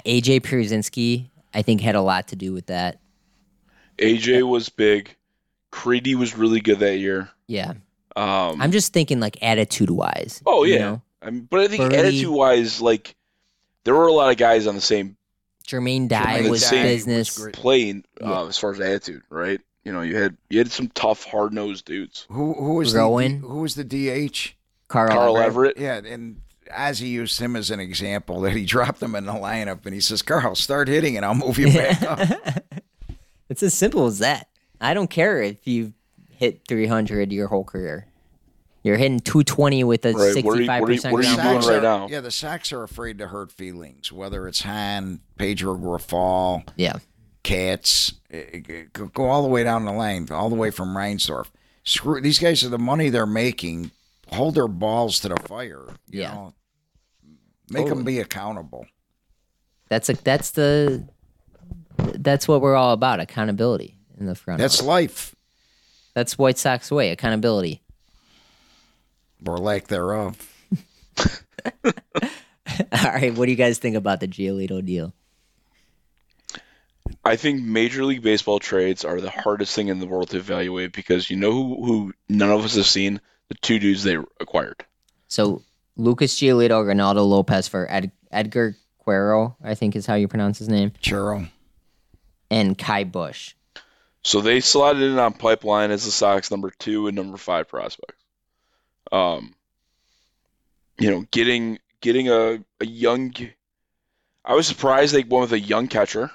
[0.04, 3.00] AJ Pierzynski, I think, had a lot to do with that.
[3.98, 5.14] AJ was big.
[5.70, 7.30] Crede was really good that year.
[7.46, 7.72] Yeah.
[8.16, 10.42] Um, I'm just thinking like attitude wise.
[10.46, 11.02] Oh yeah, You know?
[11.22, 13.14] I mean, but I think attitude wise, like
[13.84, 15.16] there were a lot of guys on the same
[15.66, 17.38] Jermaine Dye Jermaine was Dye was business.
[17.38, 17.54] great.
[17.54, 18.40] plane Yeah.
[18.40, 19.60] uh, as far as attitude, right?
[19.84, 22.26] You know, you had you had some tough, hard nosed dudes.
[22.30, 23.42] Who who was Rowand.
[23.42, 24.54] the who was the DH?
[24.88, 25.76] Carl, Carl Everett.
[25.76, 26.04] Everett.
[26.06, 29.84] Yeah, and Ozzy used him as an example that he dropped him in the lineup
[29.84, 32.20] and he says, "Carl, start hitting and I'll move you back up."
[33.48, 34.48] It's as simple as that.
[34.80, 35.92] I don't care if you
[36.30, 38.06] hit 300 your whole career.
[38.84, 41.28] You're hitting 220 with a Right, what are you- 65% what are you- what are
[41.28, 42.08] you doing right are- now?
[42.08, 46.94] Yeah, the Sox are afraid to hurt feelings, whether it's Hahn, Pedro Grifol, Yeah.
[47.42, 50.94] Katz, eh, eh, go go all the way down the line, all the way from
[50.94, 51.46] Reinsdorf.
[51.82, 53.90] Screw these guys are the money they're making.
[54.32, 55.84] Hold their balls to the fire.
[56.10, 56.34] You Yeah.
[56.34, 56.54] know?
[57.70, 58.86] Make them be accountable.
[59.88, 61.08] That's a that's the
[61.96, 64.58] that's what we're all about, accountability in the front.
[64.60, 64.86] That's office.
[64.86, 65.34] life
[66.14, 67.82] that's White Sox way, accountability.
[69.46, 70.36] or lack thereof.
[71.84, 75.12] All right, what do you guys think about the Giolito deal?
[77.24, 80.92] I think Major League Baseball trades are the hardest thing in the world to evaluate
[80.92, 84.84] because you know who, who none of us have seen the two dudes they acquired.
[85.28, 85.62] So
[85.96, 90.68] Lucas Giolito, Reynaldo Lopez for Ed, Edgar Quero, I think is how you pronounce his
[90.68, 91.48] name, Churro.
[92.50, 93.54] and Ky Bush.
[94.22, 98.22] So they slotted in on Pipeline as the Sox number two and number five prospects.
[99.10, 99.54] Um,
[100.98, 103.34] you know, getting getting a, a young.
[104.44, 106.30] I was surprised they went with a young catcher.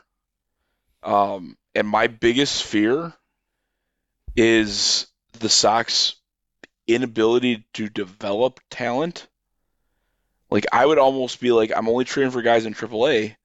[1.04, 3.14] Um, and my biggest fear
[4.36, 5.08] is
[5.40, 6.16] the Sox
[6.88, 9.28] inability to develop talent.
[10.50, 13.36] Like I would almost be like I'm only training for guys in AAA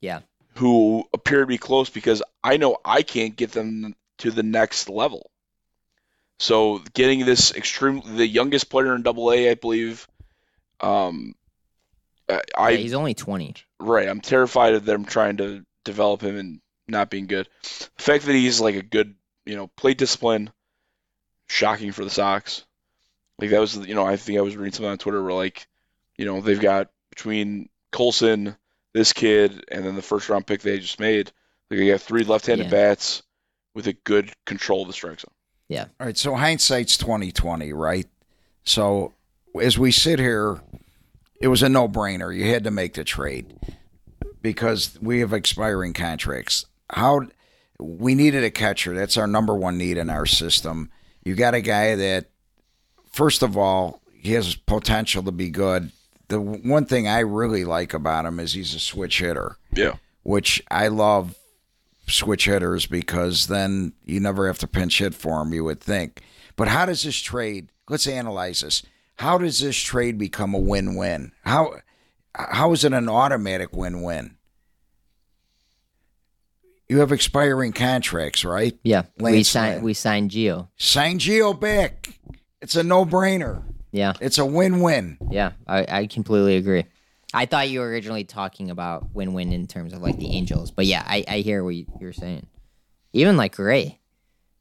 [0.00, 0.20] Yeah.
[0.56, 4.88] who appear to be close because I know I can't get them to the next
[4.88, 5.30] level.
[6.38, 10.06] So getting this extreme, the youngest player in Double I believe.
[10.80, 11.34] Um,
[12.28, 13.54] I, I yeah, he's only 20.
[13.80, 14.08] right.
[14.08, 17.48] I'm terrified of them trying to develop him and not being good.
[17.62, 19.14] The fact that he's like a good,
[19.44, 20.50] you know, plate discipline,
[21.48, 22.64] shocking for the Sox.
[23.38, 25.66] Like that was, you know, I think I was reading something on Twitter where like
[26.16, 28.56] You know, they've got between Colson,
[28.92, 31.30] this kid, and then the first round pick they just made.
[31.70, 32.70] They got three left-handed Yeah.
[32.70, 33.22] bats
[33.74, 35.30] with a good control of the strike zone.
[35.68, 35.84] Yeah.
[36.00, 38.06] All right, so hindsight's twenty twenty, right?
[38.64, 39.14] So
[39.60, 40.60] as we sit here,
[41.40, 42.36] it was a no brainer.
[42.36, 43.54] You had to make the trade
[44.42, 46.66] because we have expiring contracts.
[46.90, 47.28] How
[47.78, 48.94] we needed a catcher.
[48.94, 50.90] That's our number one need in our system.
[51.24, 52.26] You got a guy that,
[53.18, 55.90] first of all, he has potential to be good.
[56.28, 59.94] The one thing I really like about him is he's a switch hitter Yeah.
[60.22, 61.34] which I love
[62.06, 66.22] switch hitters because then you never have to pinch hit for him, you would think.
[66.54, 68.82] But how does this trade, let's analyze this.
[69.16, 71.32] How does this trade become a win win?
[71.44, 71.80] How
[72.34, 74.36] how is it an automatic win win?
[76.88, 78.78] You have expiring contracts, right?
[78.84, 80.68] Yeah, we Lance signed we signed Geo.
[80.76, 82.08] Sign Geo back.
[82.60, 83.62] It's a no brainer.
[83.90, 85.16] Yeah, It's a win win.
[85.30, 86.84] yeah, I, I completely agree.
[87.32, 90.84] I thought you were originally talking about win-win in terms of like the Angels, but
[90.86, 92.46] yeah, I, I hear what you, you're saying.
[93.14, 93.98] Even like Ray,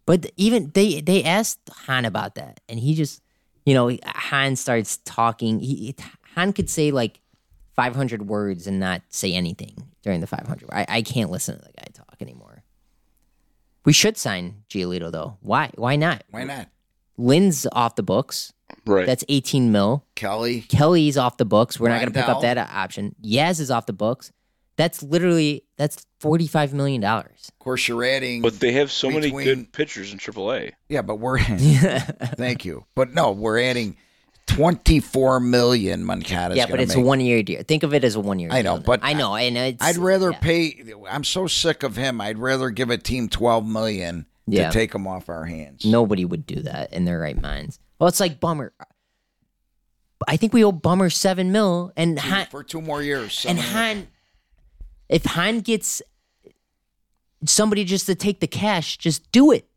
[0.05, 3.21] but even they they asked Hahn about that, and he just,
[3.65, 5.59] you know, Hahn starts talking.
[5.59, 5.93] He
[6.35, 7.19] Hahn could say like
[7.75, 10.69] 500 words and not say anything during the 500.
[10.71, 12.63] I, I can't listen to the guy talk anymore.
[13.83, 15.37] We should sign Giolito though.
[15.41, 15.71] Why?
[15.75, 16.23] Why not?
[16.31, 16.67] Why not?
[17.17, 18.53] Lynn's off the books.
[18.85, 19.05] Right.
[19.05, 20.05] That's 18 mil.
[20.15, 20.61] Kelly.
[20.61, 21.79] Kelly's off the books.
[21.79, 23.15] We're not going to pick up that option.
[23.23, 24.31] Yaz is off the books.
[24.77, 27.49] That's literally that's 45 million dollars.
[27.49, 28.41] Of course, you're adding.
[28.43, 30.73] but they have so many good pitchers in AAA.
[30.87, 31.39] Yeah, but we're
[32.37, 32.85] thank you.
[32.93, 33.97] But no, we're adding
[34.45, 36.03] twenty four million.
[36.03, 37.63] Moncada's yeah, but gonna it's a one year deal.
[37.63, 38.49] Think of it as a one year.
[38.51, 39.83] I know, but I know, and it's.
[39.83, 40.39] I'd rather yeah.
[40.39, 40.93] pay.
[41.09, 42.21] I'm so sick of him.
[42.21, 44.67] I'd rather give a team twelve million Yeah.
[44.69, 45.85] to take them off our hands.
[45.85, 47.79] Nobody would do that in their right minds.
[47.99, 48.73] Well, it's like Bummer.
[50.27, 53.45] I think we owe Bummer seven mil, and Two- Hahn, for two more years.
[53.47, 54.07] and seven- Hahn,
[55.09, 56.01] if Hahn gets
[57.45, 59.67] somebody just to take the cash, just do it.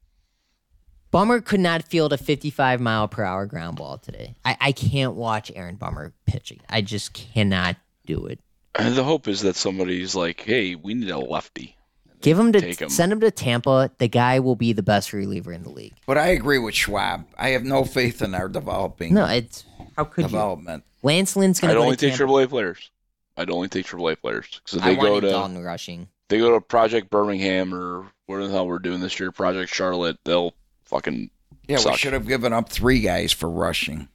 [1.11, 4.37] Bummer could not field a 55 mile per hour ground ball today.
[4.45, 6.61] I, I can't watch Aaron Bummer pitching.
[6.69, 8.39] I just cannot do it.
[8.77, 11.77] And the hope is that somebody's like, "Hey, we need a lefty."
[12.21, 12.91] Give him to Take him.
[12.91, 13.91] send him to Tampa.
[13.99, 15.95] The guy will be the best reliever in the league.
[16.07, 17.27] But I agree with Schwab.
[17.39, 19.65] I have no faith in our developing No, it's
[19.97, 20.29] how could you?
[20.29, 20.85] development.
[21.03, 22.25] Lance Lynn's gonna I'd go only take Tampa.
[22.33, 22.91] AAA players.
[23.37, 26.09] I'd only take AAA players because if I they go to Dalton Rushing.
[26.29, 30.19] they go to Project Birmingham or whatever the hell we're doing this year, Project Charlotte,
[30.25, 30.53] they'll
[30.85, 31.31] fucking
[31.69, 34.09] Yeah, we should have given up three guys for rushing.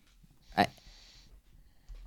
[0.56, 0.68] I,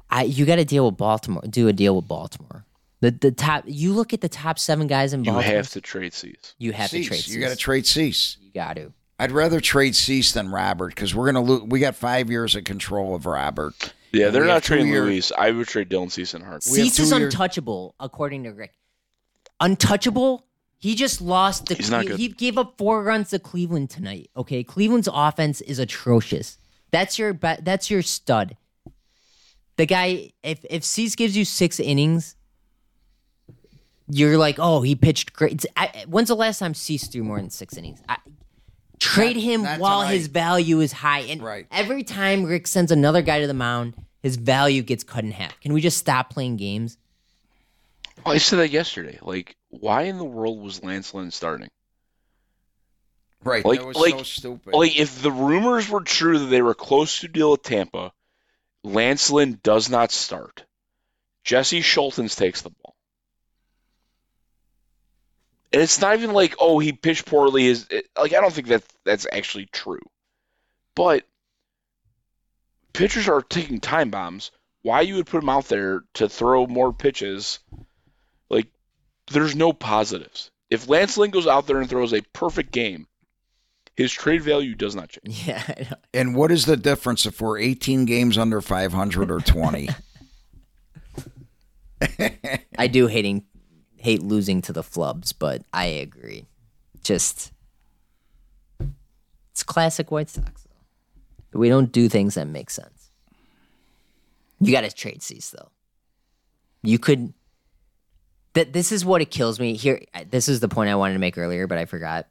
[0.08, 1.42] I you got to deal with Baltimore.
[1.50, 2.64] Do a deal with Baltimore.
[3.00, 3.64] The the top.
[3.66, 6.54] You look at the top seven guys in you have to trade C's.
[6.58, 7.06] You have to Cease.
[7.08, 7.28] trade.
[7.28, 8.36] You got to trade Cease.
[8.40, 8.92] You got to.
[9.20, 11.62] I'd rather trade Cease than Robert because we're gonna lose.
[11.62, 13.94] We got five years of control of Robert.
[14.12, 15.32] Yeah, they're not trading years- Luis.
[15.36, 16.62] I would trade Dylan Cease in heart.
[16.70, 18.72] We Cease is two years- untouchable, according to Rick.
[19.60, 20.44] Untouchable.
[20.78, 21.74] He just lost the.
[21.74, 22.18] He's not he, good.
[22.18, 24.30] he gave up four runs to Cleveland tonight.
[24.36, 26.56] Okay, Cleveland's offense is atrocious.
[26.92, 27.32] That's your.
[27.32, 28.56] be- That's your stud.
[29.76, 30.32] The guy.
[30.42, 32.36] If if Cease gives you six innings,
[34.10, 35.64] you're like, oh, he pitched great.
[35.76, 38.00] I, when's the last time Cease threw more than six innings?
[38.08, 38.16] I,
[38.98, 40.14] trade Not- him while tonight.
[40.14, 41.20] his value is high.
[41.20, 41.66] And Right.
[41.70, 45.58] every time Rick sends another guy to the mound, his value gets cut in half.
[45.60, 46.98] Can we just stop playing games?
[48.26, 49.18] Oh, I said that yesterday.
[49.22, 51.68] Like, why in the world was Lance Lynn starting?
[53.44, 53.64] Right.
[53.64, 54.74] Like- that was like- so stupid.
[54.74, 58.12] Like, if the rumors were true that they were close to deal with Tampa,
[58.82, 60.64] Lance Lynn does not start.
[61.44, 62.77] Jesse Scholtens takes the ball.
[65.72, 67.66] And it's not even like, oh, he pitched poorly.
[67.66, 70.00] Is like I don't think that that's actually true.
[70.94, 71.24] But
[72.92, 74.50] pitchers are taking time bombs.
[74.82, 77.58] Why you would put him out there to throw more pitches?
[78.48, 78.68] Like,
[79.30, 80.50] there's no positives.
[80.70, 83.06] If Lance Lynn goes out there and throws a perfect game,
[83.96, 85.44] his trade value does not change.
[85.46, 85.96] Yeah, I know.
[86.14, 89.88] and what is the difference if we're 18 games under 500 or 20?
[92.78, 93.44] I do hating
[94.08, 96.46] hate losing to the flubs, but I agree.
[97.02, 97.52] Just
[99.50, 100.62] it's classic White Sox.
[101.52, 101.58] Though.
[101.58, 103.10] We don't do things that make sense.
[104.60, 105.68] You got to trade Cease though.
[106.82, 107.34] You could.
[108.54, 109.76] That this is what it kills me.
[109.76, 110.00] Here,
[110.30, 112.28] this is the point I wanted to make earlier, but I forgot.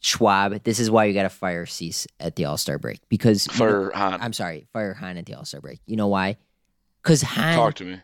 [0.00, 0.64] Schwab.
[0.64, 3.64] This is why you got to fire Cease at the All Star break because you
[3.64, 5.78] know- I'm sorry, fire Hahn at the All Star break.
[5.86, 6.36] You know why?
[7.02, 8.00] Because Hahn talk to me.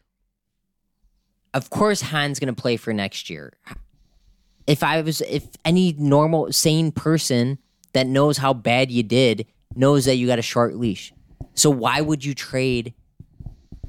[1.54, 3.52] Of course Hahn's going to play for next year.
[4.66, 7.58] If I was if any normal sane person
[7.92, 11.12] that knows how bad you did knows that you got a short leash.
[11.54, 12.94] So why would you trade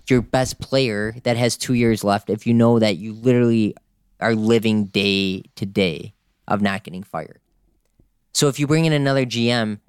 [0.10, 3.76] your best player that has two years left if you know that you literally
[4.20, 6.14] are living day to day
[6.48, 7.40] of not getting fired.
[8.34, 9.80] So if you bring in another GM,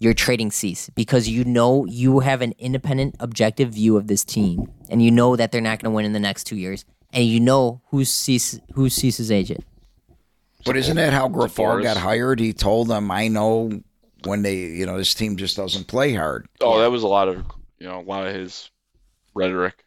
[0.00, 4.72] you're trading Cease because you know you have an independent, objective view of this team,
[4.88, 7.24] and you know that they're not going to win in the next two years, and
[7.24, 9.64] you know who's Cease, who's Cease's agent.
[10.64, 12.40] But isn't that how Grifol got hired?
[12.40, 13.70] He told them, "I know
[14.24, 17.28] when they, you know, this team just doesn't play hard." Oh, that was a lot
[17.28, 17.44] of
[17.78, 18.70] you know a lot of his
[19.34, 19.84] rhetoric.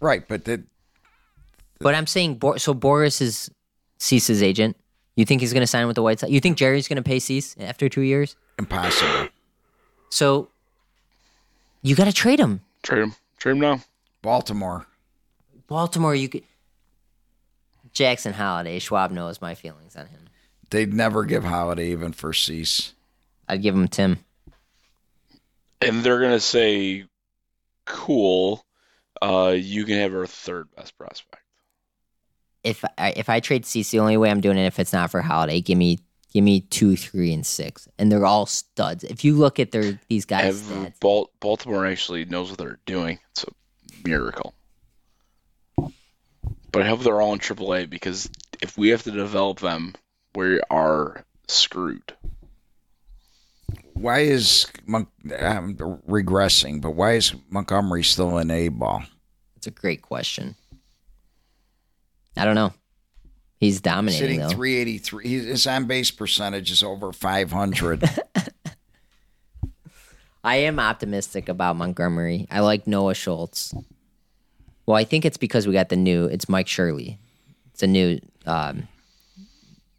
[0.00, 0.62] Right, but that
[1.78, 3.48] But I'm saying, Bor- so Boras is
[3.98, 4.76] Cease's agent.
[5.14, 6.32] You think he's going to sign with the White Sox?
[6.32, 8.34] You think Jerry's going to pay Cease after two years?
[8.58, 9.28] impossible.
[10.12, 10.48] So
[11.80, 12.60] you got to trade him.
[12.82, 13.14] Trade him.
[13.38, 13.80] Trade him now.
[14.20, 14.86] Baltimore.
[15.66, 16.42] Baltimore, you could.
[17.94, 20.28] Jackson Holliday, Schwab knows my feelings on him.
[20.68, 22.92] They'd never give Holliday even for Cease.
[23.48, 24.18] I'd give him Tim.
[25.80, 27.06] And they're gonna say,
[27.86, 28.64] "Cool,
[29.22, 31.42] uh, you can have our third best prospect."
[32.62, 35.10] If I if I trade Cease, the only way I'm doing it if it's not
[35.10, 35.98] for Holliday, give me
[36.32, 39.04] give me two, three, and six, and they're all studs.
[39.04, 42.78] If you look at their these guys' Have stats, Bal- Baltimore actually knows what they're
[42.86, 43.18] doing.
[43.30, 44.54] It's a miracle.
[45.76, 48.30] But I hope they're all in AAA because
[48.62, 49.94] if we have to develop them,
[50.34, 52.14] we are screwed.
[53.92, 55.06] Why is Mon-
[55.38, 56.80] I'm regressing?
[56.80, 59.04] But why is Montgomery still in A ball?
[59.56, 60.56] it's a great question.
[62.36, 62.72] I don't know.
[63.62, 64.48] He's dominating Sitting though.
[64.48, 65.28] 383.
[65.28, 68.02] His on base percentage is over 500.
[70.42, 72.48] I am optimistic about Montgomery.
[72.50, 73.72] I like Noah Schultz.
[74.84, 76.24] Well, I think it's because we got the new.
[76.24, 77.20] It's Mike Shirley.
[77.72, 78.18] It's a new.
[78.46, 78.88] Um,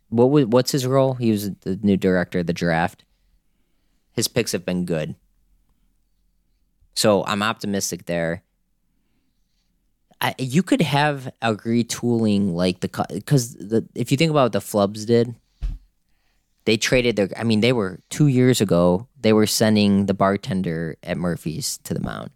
[0.10, 1.14] what was what's his role?
[1.14, 3.06] He was the new director of the draft.
[4.12, 5.16] His picks have been good,
[6.96, 8.44] so I'm optimistic there.
[10.24, 14.52] I, you could have a retooling like the because the if you think about what
[14.54, 15.36] the Flubs did,
[16.66, 17.30] they traded their.
[17.38, 19.08] I mean, they were two years ago.
[19.20, 22.30] They were sending the bartender at Murphy's to the mound,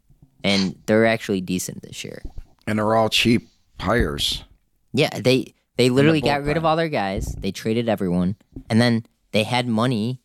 [0.43, 2.21] and they're actually decent this year.
[2.67, 3.47] and they're all cheap
[3.79, 4.43] hires.
[4.93, 7.35] Yeah, they they literally got rid of all their guys.
[7.37, 8.35] They traded everyone,
[8.69, 10.19] and then they had money.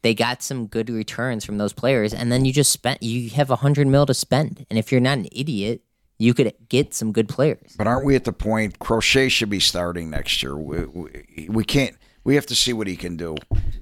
[0.00, 3.02] They got some good returns from those players, and then you just spent.
[3.02, 5.82] You have a hundred mil to spend, and if you're not an idiot,
[6.18, 7.74] you could get some good players.
[7.76, 10.56] But aren't we at the point Crochet should be starting next year?
[10.56, 11.96] We, we, we can't.
[12.24, 13.36] We have to see what he can do.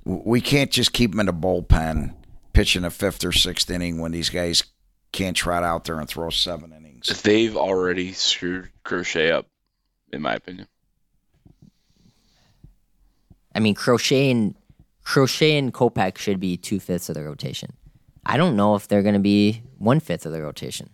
[0.05, 2.15] We can't just keep him in the bullpen
[2.53, 4.63] pitching a fifth or sixth inning when these guys
[5.13, 7.23] can't trot out there and throw seven innings.
[7.23, 9.47] They've already screwed Crochet up,
[10.13, 10.69] in my opinion.
[13.55, 14.55] I mean, Crochet and
[15.03, 17.73] Crochet and Kopech should be two fifths of the rotation.
[18.25, 20.91] I don't know if they're going to be one fifth of the rotation.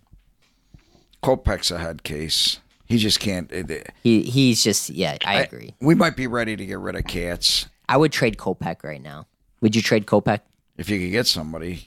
[1.22, 2.58] Kopech's a head case.
[2.86, 3.50] He just can't.
[3.52, 5.16] Uh, it- He he's just yeah.
[5.24, 5.74] I agree.
[5.80, 9.26] we might be ready to get rid of Cats I would trade Kopech right now.
[9.60, 10.40] Would you trade Kopech?
[10.78, 11.86] if you could get somebody,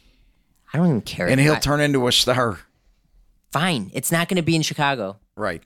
[0.71, 1.27] I don't even care.
[1.27, 2.59] and he'll I- turn into a star.
[3.51, 3.89] fine.
[3.93, 5.17] It's not going to be in Chicago.
[5.35, 5.63] Right.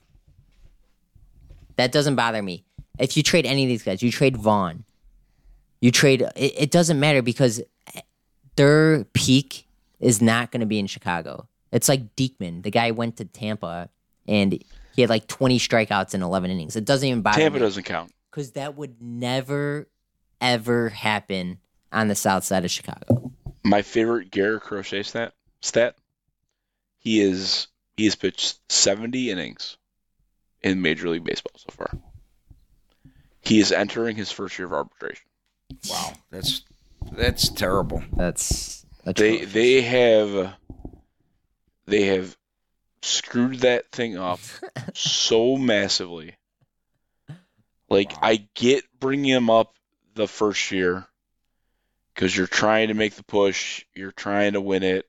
[1.76, 2.63] That doesn't bother me.
[2.97, 4.84] If you trade any of these guys, you trade Vaughn,
[5.82, 6.22] you trade.
[6.36, 7.61] It, it doesn't matter because
[8.55, 9.65] their peak
[9.99, 11.47] is not going to be in Chicago.
[11.72, 12.63] It's like Diekman.
[12.63, 13.89] The guy went to Tampa
[14.28, 14.63] and
[14.95, 16.76] he had like 20 strikeouts in 11 innings.
[16.76, 18.11] It doesn't even bother Tampa me doesn't count.
[18.32, 19.88] because that would never,
[20.41, 21.59] ever happen
[21.91, 23.32] on the south side of Chicago.
[23.63, 25.95] My favorite Garrett Crochet stat stat.
[26.97, 27.67] He is
[27.97, 29.78] he has pitched 70 innings
[30.61, 31.91] in Major League Baseball so far.
[33.41, 35.26] He is entering his first year of arbitration.
[35.89, 36.13] Wow.
[36.32, 36.63] That's
[37.13, 38.03] that's terrible.
[38.13, 40.53] That's They they have
[41.90, 42.36] they have
[43.02, 44.40] screwed that thing up
[44.94, 46.36] so massively.
[47.90, 49.76] Like I get bringing him up
[50.14, 51.08] the first year
[52.14, 55.08] because you're trying to make the push, you're trying to win it.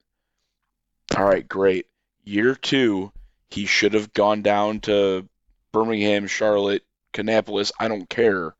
[1.16, 1.86] All right, great.
[2.24, 3.12] Year two,
[3.50, 5.28] he should have gone down to
[5.72, 7.72] Birmingham, Charlotte, Kannapolis.
[7.78, 8.54] I don't care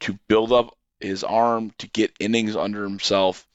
[0.00, 3.46] to build up his arm to get innings under himself.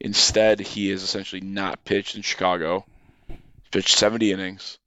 [0.00, 2.84] Instead, he is essentially not pitched in Chicago.
[3.74, 4.78] He's pitched 70 innings,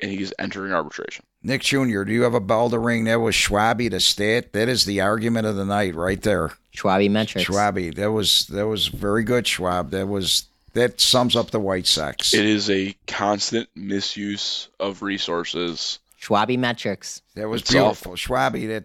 [0.00, 1.24] and he's entering arbitration.
[1.42, 3.04] Nick Jr., do you have a bell to ring?
[3.04, 4.52] That was Schwabi the stat.
[4.52, 6.52] That is the argument of the night right there.
[6.76, 7.48] Schwabi metrics.
[7.48, 7.94] Schwabi.
[7.94, 9.90] That was that was very good, Schwab.
[9.90, 12.34] That was that sums up the White Sox.
[12.34, 15.98] It is a constant misuse of resources.
[16.20, 17.22] Schwabi metrics.
[17.34, 18.12] That was It's beautiful.
[18.12, 18.84] Schwabi, that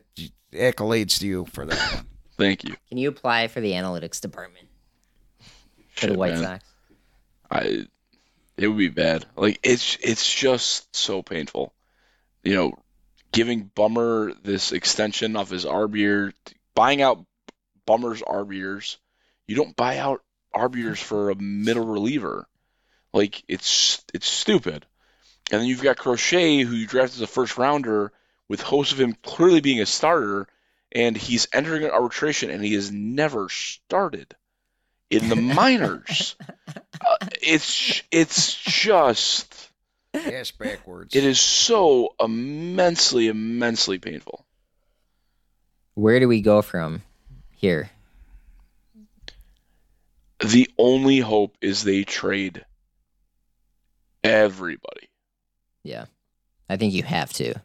[0.54, 2.06] accolades to you for that one.
[2.38, 2.76] Thank you.
[2.89, 4.68] Can you apply for the analytics department
[5.96, 6.44] for the White man.
[6.44, 6.66] Sox?
[7.52, 7.88] I
[8.58, 9.26] It would be bad.
[9.36, 11.74] Like it's it's just so painful.
[12.43, 12.74] You know,
[13.32, 16.34] giving Bummer this extension of his arb year,
[16.76, 17.26] buying out
[17.86, 18.97] Bummer's arb years.
[19.47, 20.22] You don't buy out
[20.54, 22.47] arb years for a middle reliever.
[23.12, 24.86] Like it's it's stupid.
[25.51, 28.14] And then you've got Crochet, who you drafted as a first rounder,
[28.47, 30.47] with hopes of him clearly being a starter,
[30.91, 34.36] and he's entering an arbitration, and he has never started
[35.10, 36.36] in the minors.
[37.06, 39.70] Uh, it's it's just
[40.14, 41.16] Ass backwards.
[41.16, 44.45] it is so immensely immensely painful.
[45.95, 47.04] Where do we go from
[47.51, 47.89] here?
[50.39, 52.66] The only hope is they trade
[54.24, 55.10] everybody.
[55.84, 56.06] Yeah.
[56.70, 57.56] I think you have to.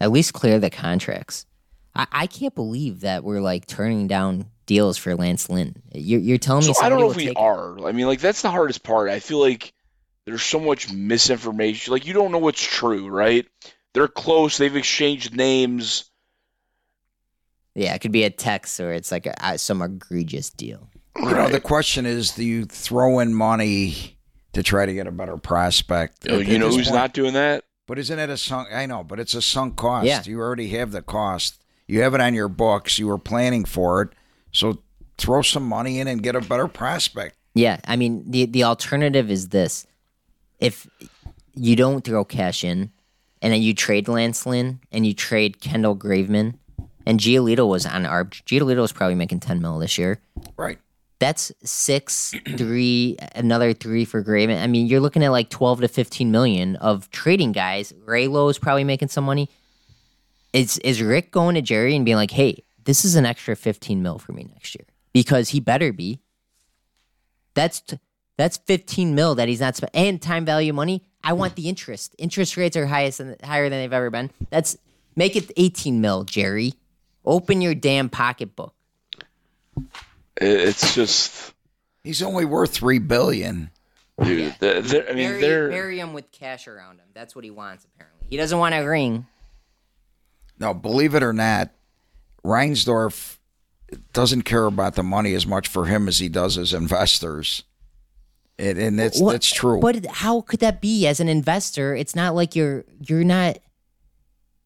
[0.00, 1.46] At least clear the contracts.
[1.94, 5.74] I, I can't believe that we're like turning down deals for Lance Lynn.
[5.92, 7.86] You're, you're telling me So I don't know if we take are.
[7.86, 9.08] I mean, like that's the hardest part.
[9.08, 9.72] I feel like
[10.26, 11.92] there's so much misinformation.
[11.92, 13.46] Like you don't know what's true, right?
[13.94, 14.58] They're close.
[14.58, 16.10] They've exchanged names.
[17.74, 20.88] Yeah, it could be a text or it's like a, uh, some egregious deal.
[21.16, 24.18] You know, the question is, do you throw in money
[24.52, 26.24] to try to get a better prospect?
[26.24, 27.64] You know, At- you know who's point- not doing that?
[27.86, 28.68] But isn't it a sunk?
[28.72, 30.06] I know, but it's a sunk cost.
[30.06, 30.20] Yeah.
[30.24, 31.62] You already have the cost.
[31.86, 32.98] You have it on your books.
[32.98, 34.08] You were planning for it.
[34.56, 34.82] So
[35.18, 37.36] throw some money in and get a better prospect.
[37.54, 39.86] Yeah, I mean the the alternative is this:
[40.58, 40.88] if
[41.54, 42.90] you don't throw cash in,
[43.42, 46.54] and then you trade Lance Lynn and you trade Kendall Graveman,
[47.06, 48.42] and Giolito was on ARB.
[48.44, 50.20] Giolito was probably making ten mil this year.
[50.56, 50.78] Right.
[51.18, 54.62] That's six, three, another three for Graveman.
[54.62, 57.92] I mean, you're looking at like twelve to fifteen million of trading guys.
[58.04, 59.48] ReyLo is probably making some money.
[60.52, 64.02] Is is Rick going to Jerry and being like, "Hey, this is an extra fifteen
[64.02, 66.20] mil for me next year because he better be."
[67.54, 67.98] That's t-
[68.36, 71.02] that's fifteen mil that he's not spent and time value money.
[71.22, 72.14] I want the interest.
[72.18, 74.30] Interest rates are highest and higher than they've ever been.
[74.50, 74.76] That's
[75.14, 76.72] make it eighteen mil, Jerry.
[77.24, 78.72] Open your damn pocketbook.
[80.36, 81.52] It's just,
[82.04, 83.70] He's only worth three billion.
[84.22, 84.54] dude.
[84.60, 87.06] they're- they're- I mean, bury, they're bury him with cash around him.
[87.14, 87.84] That's what he wants.
[87.84, 89.26] Apparently, he doesn't want a ring.
[90.58, 91.70] No, believe it or not,
[92.46, 93.36] Reinsdorf
[94.12, 97.64] doesn't care about the money as much for him as he does as investors.
[98.58, 99.80] And, and that's What- that's true.
[99.80, 101.94] But how could that be as an investor?
[101.94, 103.58] It's not like you're you're not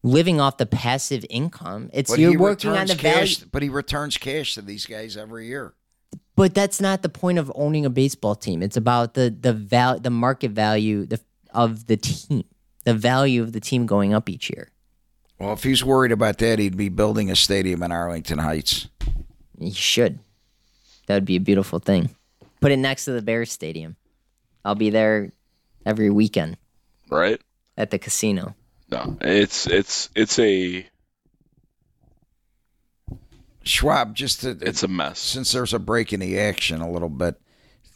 [0.03, 1.89] living off the passive income.
[1.93, 3.35] It's But you're working on the value.
[3.51, 5.73] But he returns cash to these guys every year.
[6.35, 8.63] But that's not the point of owning a baseball team.
[8.63, 11.19] It's about the the val the market value the,
[11.53, 12.45] of the team,
[12.85, 14.71] the value of the team going up each year.
[15.41, 18.87] Well, if he's worried about that, he'd be building a stadium in Arlington Heights.
[19.57, 20.19] You should.
[21.07, 22.15] That would be a beautiful thing.
[22.59, 23.95] Put it next to the Bears Stadium.
[24.63, 25.31] I'll be there
[25.83, 26.57] every weekend
[27.09, 27.41] right.
[27.75, 28.53] at the casino.
[28.91, 30.85] No, it's it's it's a
[33.63, 35.17] Schwab, just to, it's a mess.
[35.17, 37.41] since there's a break in the action a little bit,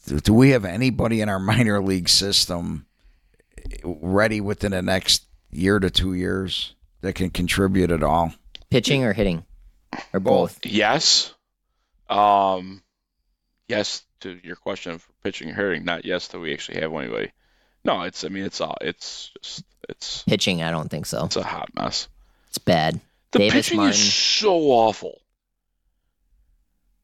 [0.07, 2.87] do- do we have anybody in our minor league system
[3.83, 6.74] ready within the next year to two years
[7.05, 8.33] that can contribute at all?
[8.69, 9.45] Pitching or hitting?
[10.13, 10.59] Or both?
[10.65, 11.33] Yes.
[12.09, 12.81] Um,
[13.67, 15.85] yes to your question for pitching and hitting.
[15.85, 17.31] Not yes that we actually have anybody.
[17.83, 18.23] No, it's.
[18.23, 18.77] I mean, it's all.
[18.81, 19.63] It's just.
[19.87, 20.23] It's.
[20.23, 21.25] Pitching, I don't think so.
[21.25, 22.07] It's a hot mess.
[22.49, 22.99] It's bad.
[23.31, 23.93] The Davis pitching Martin.
[23.93, 25.21] is so awful.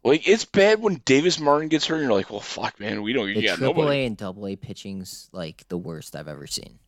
[0.03, 3.13] Like it's bad when Davis Martin gets hurt, and you're like, "Well, fuck, man, we
[3.13, 3.27] don't.
[3.27, 6.47] The You got triple nobody." A and double A pitching's like the worst I've ever
[6.47, 6.79] seen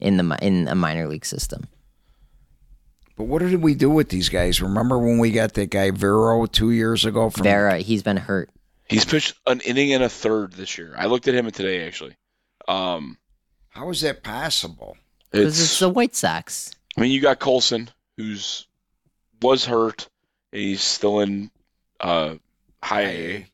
[0.00, 1.68] in the in a minor league system.
[3.16, 4.62] But what did we do with these guys?
[4.62, 8.50] Remember when we got that guy Vero two years ago from Vera, he's been hurt.
[8.88, 10.94] He's pitched an inning and a third this year.
[10.96, 12.16] I looked at him today actually.
[12.68, 13.18] Um,
[13.70, 14.96] How is that possible?
[15.30, 15.70] Because it's.
[15.70, 16.72] it's the White Sox.
[16.96, 18.66] I mean, you got Colson, who's
[19.40, 20.08] was hurt,
[20.52, 21.50] and he's still in
[22.00, 22.34] uh,
[22.82, 23.46] high A.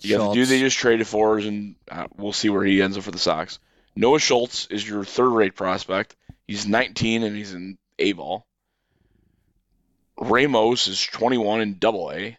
[0.00, 2.96] You got the dude they just traded for, and uh, we'll see where he ends
[2.96, 3.58] up for the Sox.
[3.96, 6.16] Noah Schultz is your third-rate prospect.
[6.46, 8.46] He's 19 and he's in A ball.
[10.18, 12.36] Ramos is 21 in Double A.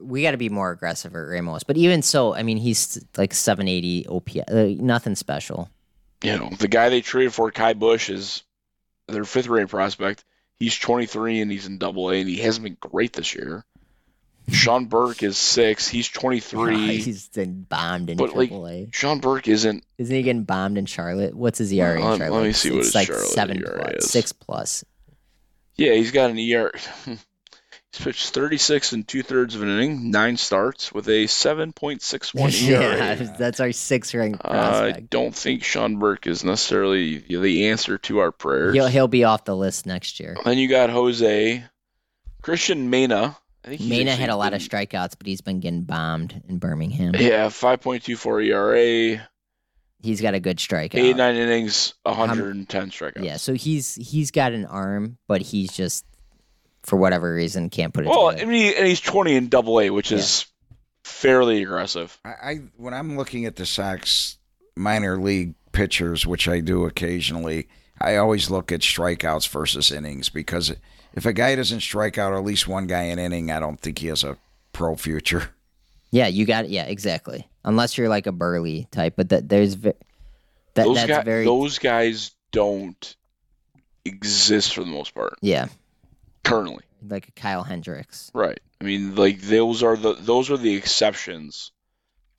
[0.00, 1.62] We got to be more aggressive at Ramos.
[1.62, 4.50] But even so, I mean, he's like 780 OPS.
[4.50, 5.70] Uh, nothing special.
[6.22, 8.42] You know, the guy they traded for, Ky Bush, is
[9.06, 10.24] their fifth-rate prospect.
[10.58, 13.64] He's 23 and he's in Double A, and he hasn't been great this year.
[14.50, 15.86] Sean Burke is six.
[15.88, 16.96] He's 23.
[16.98, 18.88] he's been bombed in But, like, Triple A.
[18.92, 21.34] Sean Burke isn't Isn't he getting bombed in Charlotte?
[21.34, 22.42] What's his ERA Let- in let Charlotte?
[22.44, 24.10] me see what it's his like Charlotte seven ERA plus, is.
[24.10, 24.84] six plus.
[25.76, 26.72] Yeah, he's got an ER.
[27.04, 32.80] he's pitched 36 and two thirds of an inning, nine starts with a 7.61 ERA.
[32.96, 38.18] yeah, that's our sixth ranked I don't think Sean Burke is necessarily the answer to
[38.18, 38.74] our prayers.
[38.74, 40.36] He'll he'll be off the list next year.
[40.44, 41.64] Then you got Jose,
[42.42, 43.36] Cristian Mena.
[43.64, 47.14] I think Mena had a lot of strikeouts, but he's been getting bombed in Birmingham.
[47.16, 49.28] Yeah, 5.24 ERA,
[50.06, 50.94] He's got a good strikeout.
[50.94, 53.24] 89 innings, 110 strikeouts.
[53.24, 56.04] Yeah, so he's he's got an arm, but he's just
[56.82, 58.10] for whatever reason can't put it in.
[58.10, 58.50] Well, I together.
[58.50, 60.46] mean, and he's 20 in Double A, which is
[61.04, 62.16] fairly aggressive.
[62.24, 64.38] I, I when I'm looking at the Sox
[64.76, 67.68] minor league pitchers, which I do occasionally,
[68.00, 70.72] I always look at strikeouts versus innings because
[71.14, 73.98] if a guy doesn't strike out at least one guy an inning, I don't think
[73.98, 74.38] he has a
[74.72, 75.50] pro future.
[76.12, 76.70] Yeah, you got it.
[76.70, 77.48] yeah, exactly.
[77.66, 79.92] Unless you're like a burly type, but that there's ve-
[80.74, 83.16] that those, that's guy, very those guys don't
[84.04, 85.66] exist for the most part yeah,
[86.44, 86.84] currently.
[87.06, 88.30] like Kyle Hendricks.
[88.32, 88.60] Right.
[88.80, 91.72] I mean, like those are the those are the exceptions.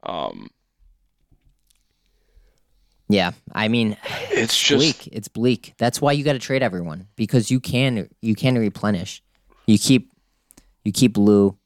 [0.01, 0.49] Um,
[3.09, 3.97] Yeah, I mean,
[4.32, 5.09] it's just bleak.
[5.11, 5.73] It's bleak.
[5.78, 9.21] That's why you got to trade everyone because you can you can replenish.
[9.65, 10.11] You keep
[10.84, 11.57] you keep Lou.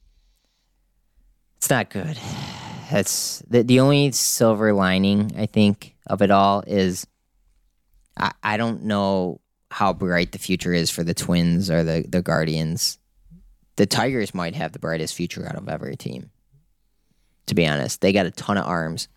[1.58, 2.18] It's not good.
[2.92, 7.08] That's the the only silver lining I think of it all is
[8.18, 9.40] I I don't know
[9.70, 12.98] how bright the future is for the Twins or the the Guardians.
[13.78, 16.30] The Tigers might have the brightest future out of every team.
[17.48, 19.08] To be honest, they got a ton of arms.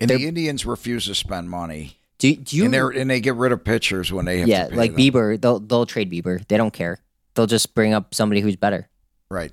[0.00, 3.20] And They're- the Indians refuse to spend money, Do, do you and they and they
[3.20, 5.00] get rid of pitchers when they have yeah, like them.
[5.00, 6.46] Bieber, they'll they'll trade Bieber.
[6.46, 7.00] They don't care.
[7.34, 8.88] They'll just bring up somebody who's better.
[9.28, 9.52] Right.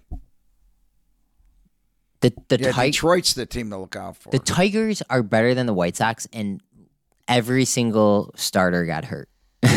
[2.21, 4.29] The the Yeah, Ti- Detroit's the team to look out for.
[4.29, 6.61] the Tigers are better than the White Sox, and
[7.27, 9.29] every single starter got hurt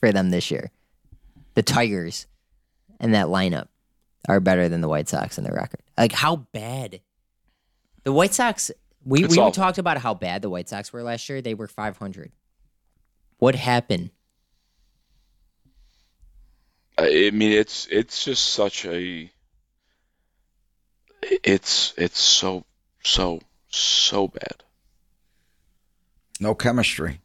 [0.00, 0.70] for them this year.
[1.54, 2.26] The Tigers
[2.98, 3.68] and that lineup
[4.28, 5.80] are better than the White Sox in the record.
[5.98, 7.00] Like how bad
[8.04, 8.70] the White Sox.
[9.04, 9.52] We It's we awful.
[9.52, 11.40] talked about how bad the White Sox were last year.
[11.42, 12.32] They were five hundred.
[13.38, 14.10] What happened?
[16.98, 19.30] I I mean, it's it's just such a
[21.22, 22.64] it's it's so
[23.04, 24.62] so so bad.
[26.40, 27.20] no chemistry.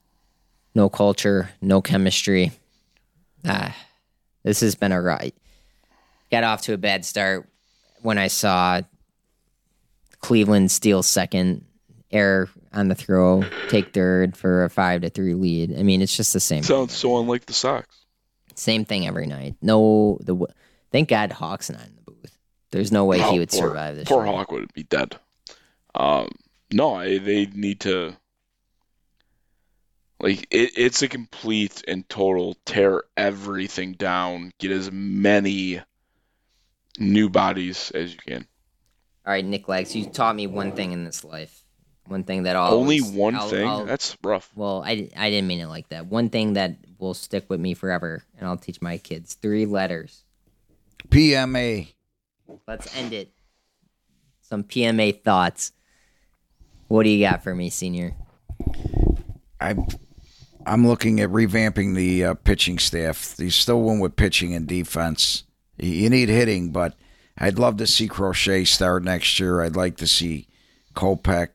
[0.73, 2.51] no culture, no chemistry.
[3.47, 3.75] Ah,
[4.43, 5.33] this has been a ride.
[6.31, 7.47] Got off to a bad start
[8.01, 8.81] when I saw
[10.19, 11.65] Cleveland steal second,
[12.11, 15.77] error on the throw, take third for a five to three lead.
[15.77, 17.87] I mean, it's just the same Sounds so unlike the Sox.
[18.55, 19.55] same thing every night.
[19.61, 20.51] No, the w-
[20.91, 21.94] thank God Hawk's not in the booth.
[22.75, 24.05] There's no way he would poor, survive this.
[24.05, 24.35] Poor year.
[24.35, 25.15] Hawk would be dead.
[25.95, 26.27] Um,
[26.73, 28.17] no, I, they need to.
[30.19, 34.51] Like it, it's a complete and total tear everything down.
[34.59, 35.79] Get as many
[36.99, 38.45] new bodies as you can.
[39.25, 41.63] All right, Nick Legs, you taught me one thing in this life.
[42.07, 43.65] One thing that I'll Only always- one I'll- thing.
[43.67, 44.51] I'll- That's rough.
[44.53, 46.07] Well, I, I didn't mean it like that.
[46.07, 50.25] One thing that will stick with me forever, and I'll teach my kids three letters.
[51.07, 51.94] PMA.
[52.67, 53.31] Let's end it.
[54.41, 55.71] Some PMA thoughts.
[56.87, 58.15] What do you got for me, senior?
[59.59, 59.75] I,
[60.65, 63.35] I'm looking at revamping the uh, pitching staff.
[63.39, 65.43] You still one with pitching and defense.
[65.77, 66.95] You- need hitting, but
[67.37, 69.61] I'd love to see Crochet start next year.
[69.61, 70.47] I'd like to see
[70.93, 71.49] Kopech.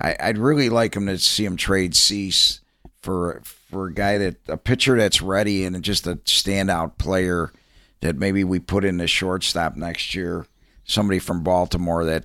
[0.00, 2.60] I, I'd really like him to see him trade Cease
[3.02, 7.52] for for a guy that a pitcher that's ready and just a standout player
[8.00, 10.46] that maybe we put in a shortstop next year.
[10.84, 12.24] Somebody from Baltimore that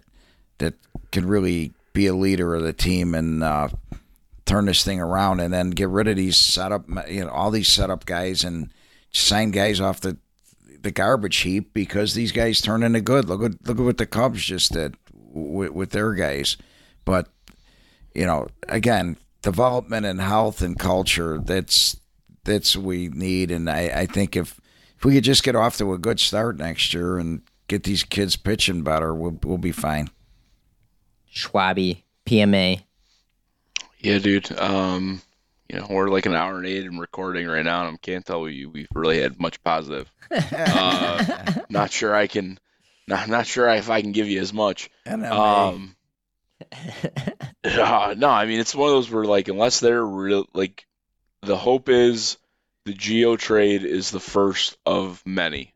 [0.59, 0.75] that
[1.11, 3.69] can really be a leader of the team and uh,
[4.45, 7.69] turn this thing around, and then get rid of these setup, you know, all these
[7.69, 8.71] setup guys and
[9.11, 10.17] sign guys off the
[10.81, 13.27] the garbage heap because these guys turn into good.
[13.27, 16.57] Look at look at what the Cubs just did with, with their guys,
[17.05, 17.27] but
[18.13, 21.39] you know, again, development and health and culture.
[21.39, 21.97] That's
[22.43, 24.60] that's what we need, and I, I think if
[25.01, 28.03] if we could just get off to a good start next year and get these
[28.03, 30.11] kids pitching better, we'll we'll be fine.
[31.33, 32.83] Schwabi, PMA.
[33.97, 34.55] Yeah, dude.
[34.59, 35.23] Um,
[35.67, 38.23] you know, we're like an hour and eight in recording right now, and I can't
[38.23, 40.07] tell you we've really had much positive.
[40.31, 42.59] uh, not sure I can.
[43.07, 44.91] Not not sure if I can give you as much.
[45.07, 45.95] Um,
[47.63, 50.85] uh, no, I mean it's one of those where like unless they're real, like
[51.41, 52.37] the hope is
[52.85, 55.73] the Geo trade is the first of many,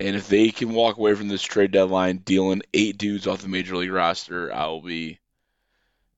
[0.00, 3.48] and if they can walk away from this trade deadline dealing eight dudes off the
[3.48, 5.18] major league roster, I will be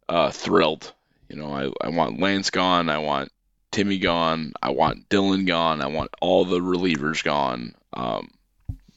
[0.09, 0.93] uh, thrilled.
[1.29, 3.31] You know, I, I want Lance gone, I want
[3.73, 7.75] Timmy gone, I want Dylan gone, I want all the relievers gone.
[7.93, 8.31] Um,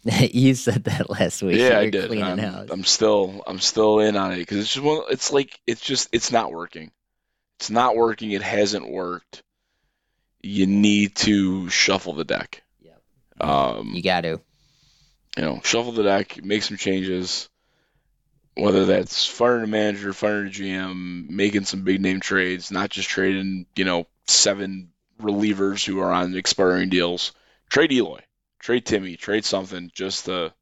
[0.31, 1.57] you said that last week.
[1.57, 2.11] Yeah, I did.
[2.11, 2.69] I'm, house.
[2.71, 5.03] I'm still I'm still in on it because it's just one.
[5.09, 6.91] It's like it's just it's not working.
[7.59, 8.31] It's not working.
[8.31, 9.43] It hasn't worked.
[10.41, 12.63] You need to shuffle the deck.
[12.81, 13.01] Yep.
[13.41, 14.39] Um, you got to.
[15.37, 17.49] you know, shuffle the deck, make some changes.
[18.55, 23.07] Whether that's firing a manager, firing a GM, making some big name trades, not just
[23.07, 24.89] trading, you know, seven
[25.21, 27.33] relievers who are on expiring deals.
[27.69, 28.21] Trade Eloy,
[28.59, 30.53] trade Timmy, trade something just to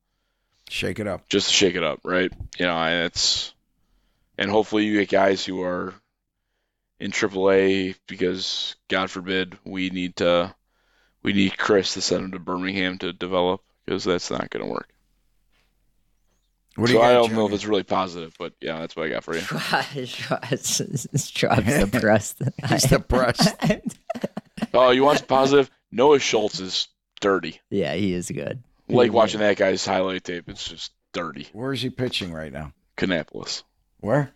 [0.69, 1.30] Shake it up.
[1.30, 2.31] just to shake it up, right?
[2.60, 3.53] You know, and it's
[4.38, 5.93] and hopefully you get guys who are
[6.99, 10.53] in AAA because God forbid we need to
[11.23, 14.72] we need Chris to send him to Birmingham to develop because that's not going to
[14.72, 14.89] work.
[16.76, 18.95] What do so you I got, don't know if it's really positive, but yeah, that's
[18.95, 19.41] what I got for you.
[21.15, 22.41] Schwab's depressed.
[22.69, 23.55] He's depressed.
[24.73, 25.69] Oh, you want some positive?
[25.91, 26.88] Noah Schultz is
[27.22, 27.61] dirty.
[27.69, 28.61] yeah, he is good.
[28.89, 30.49] Like watching that guy's highlight tape.
[30.49, 31.47] It's just dirty.
[31.53, 32.73] Where is he pitching right now?
[32.97, 33.63] Kannapolis,
[33.99, 34.31] Where?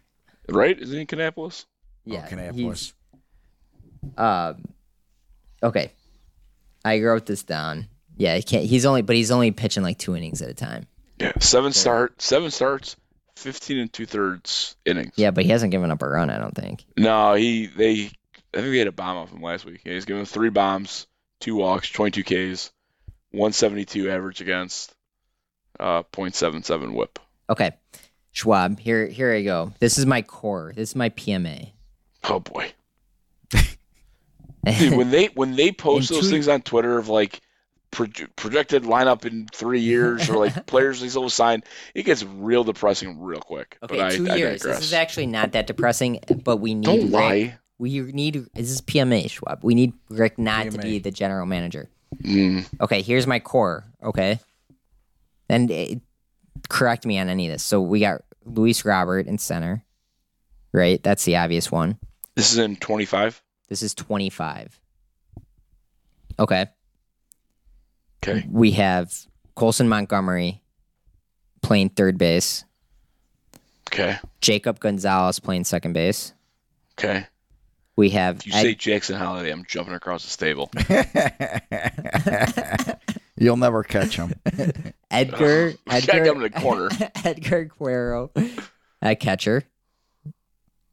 [0.47, 0.79] right?
[0.79, 1.65] Is he in Kannapolis?
[2.05, 2.55] Yeah, oh, Kannapolis.
[2.55, 2.93] he's-
[4.17, 4.65] Um,
[5.61, 5.91] okay,
[6.85, 7.87] I wrote this down.
[8.17, 8.65] Yeah, he can't.
[8.65, 10.87] He's only, but he's only pitching like two innings at a time.
[11.19, 12.95] Yeah, seven start, seven starts,
[13.35, 15.13] fifteen and two thirds innings.
[15.15, 16.29] Yeah, but he hasn't given up a run.
[16.29, 16.85] I don't think.
[16.97, 17.91] No, he they
[18.53, 19.81] I think they had a bomb off him last week.
[19.85, 21.07] Yeah, he's given three bombs,
[21.39, 22.71] two walks, 22 Ks,
[23.31, 24.93] 172 average against,
[25.79, 27.19] uh, .77 WHIP.
[27.49, 27.71] Okay,
[28.31, 28.79] Schwab.
[28.79, 29.71] Here, here I go.
[29.79, 30.73] This is my core.
[30.75, 31.71] This is my PMA.
[32.25, 32.71] Oh boy,
[34.77, 37.39] Dude, when they when they post In those two- things on Twitter of like
[37.91, 41.63] proje- projected lineup in three years or like players these will sign,
[41.95, 43.77] it gets real depressing real quick.
[43.81, 44.61] Okay, but I, two I years.
[44.61, 44.77] digress.
[44.79, 47.11] This is actually not that depressing, but we need Don't Rick.
[47.11, 47.57] lie.
[47.77, 49.63] We need this is PMA Schwab.
[49.63, 51.89] We need Rick not to be the general manager.
[52.21, 53.85] Mm, Okay, here's my core.
[54.03, 54.39] Okay,
[55.47, 55.85] and uh,
[56.67, 57.63] correct me on any of this.
[57.63, 59.85] So we got Luis Robert in center,
[60.73, 61.01] right?
[61.01, 61.97] That's the obvious one.
[62.39, 63.43] This is in 25.
[63.67, 64.79] This is 25.
[66.39, 66.67] Okay,
[68.23, 68.47] Okay.
[68.49, 69.13] we have
[69.55, 70.61] Colson Montgomery
[71.61, 72.63] playing third base.
[73.91, 74.17] Okay.
[74.39, 76.31] Jacob Gonzalez playing second base.
[76.97, 77.27] Okay.
[77.97, 80.71] We have If you Ed- say Jackson Holliday, I'm jumping across the stable.
[83.37, 84.33] You'll never catch him.
[85.11, 86.87] Edgar Edgar get him in the corner.
[87.25, 88.31] Edgar Quero
[89.01, 89.65] at catcher.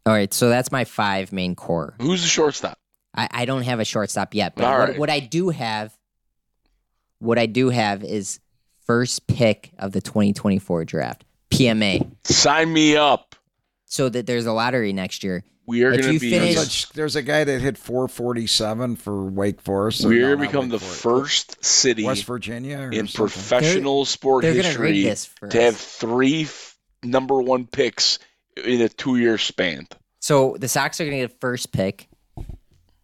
[0.06, 1.94] All right, so that's my five main core.
[2.00, 2.78] Who's the shortstop?
[3.14, 4.98] I, I don't have a shortstop yet, but All what, right.
[4.98, 5.96] what I do have,
[7.18, 8.38] what I do have is
[8.86, 12.08] first pick of the 2024 draft, PMA.
[12.24, 13.34] Sign me up.
[13.86, 15.44] So that there's a lottery next year.
[15.66, 16.30] We are going to be.
[16.30, 20.04] finish- Such- there's a guy that hit 447 for Wake Forest.
[20.04, 21.56] or we no, are not become the Forest.
[21.56, 23.14] first city West Virginia in something.
[23.28, 28.18] professional sport They're history rig this for to have three f- number one picks
[28.64, 29.86] in a two-year span.
[30.20, 32.08] So the Sox are going to get a first pick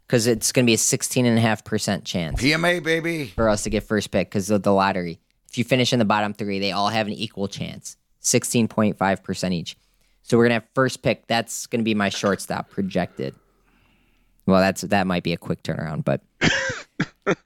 [0.06, 3.26] because it's going to be a 16.5% chance PMA baby.
[3.28, 5.20] for us to get first pick because of the lottery.
[5.48, 9.76] If you finish in the bottom three, they all have an equal chance 16.5% each.
[10.22, 11.26] So we're going to have first pick.
[11.26, 13.34] That's going to be my shortstop projected.
[14.46, 16.20] Well, that's that might be a quick turnaround, but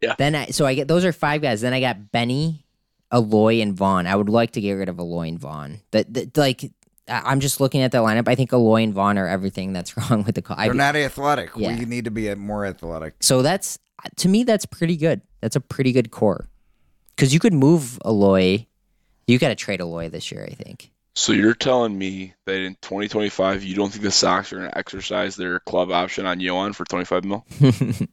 [0.00, 0.14] Yeah.
[0.18, 1.62] Then I so I get those are five guys.
[1.62, 2.66] Then I got Benny,
[3.12, 4.06] Eloy, and Vaughn.
[4.06, 5.80] I would like to get rid of Eloy and Vaughn.
[5.92, 6.70] That, that like I-
[7.08, 8.28] I'm just looking at the lineup.
[8.28, 10.56] I think Eloy and Vaughn are everything that's wrong with the call.
[10.58, 11.50] I- They're not athletic.
[11.56, 11.76] Yeah.
[11.76, 13.14] We need to be more athletic.
[13.20, 13.78] So that's
[14.16, 15.20] to me that's pretty good.
[15.40, 16.48] That's a pretty good core.
[17.14, 18.66] Because you could move Eloy.
[19.26, 20.90] You got to trade Eloy this year, I think.
[21.16, 24.76] So you're telling me that in 2025 you don't think the Sox are going to
[24.76, 27.46] exercise their club option on Yohan for 25 mil?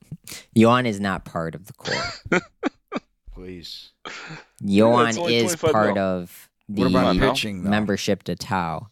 [0.56, 2.42] Yohan is not part of the core.
[3.34, 3.92] Please.
[4.64, 6.04] Yohan is part mil.
[6.04, 7.70] of the What about pitching, though?
[7.70, 8.88] membership to Tau.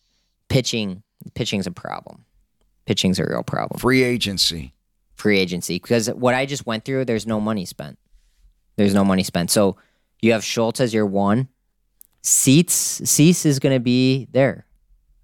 [0.50, 1.04] Pitching,
[1.36, 2.26] pitching's a problem.
[2.86, 3.80] Pitching's a real problem.
[3.80, 4.74] Free agency.
[5.16, 8.00] Free agency because what I just went through, there's no money spent.
[8.78, 9.52] There's no money spent.
[9.52, 9.78] So
[10.22, 11.50] you have Schultz as your one.
[12.22, 12.72] Cease
[13.04, 14.66] Cease is going to be there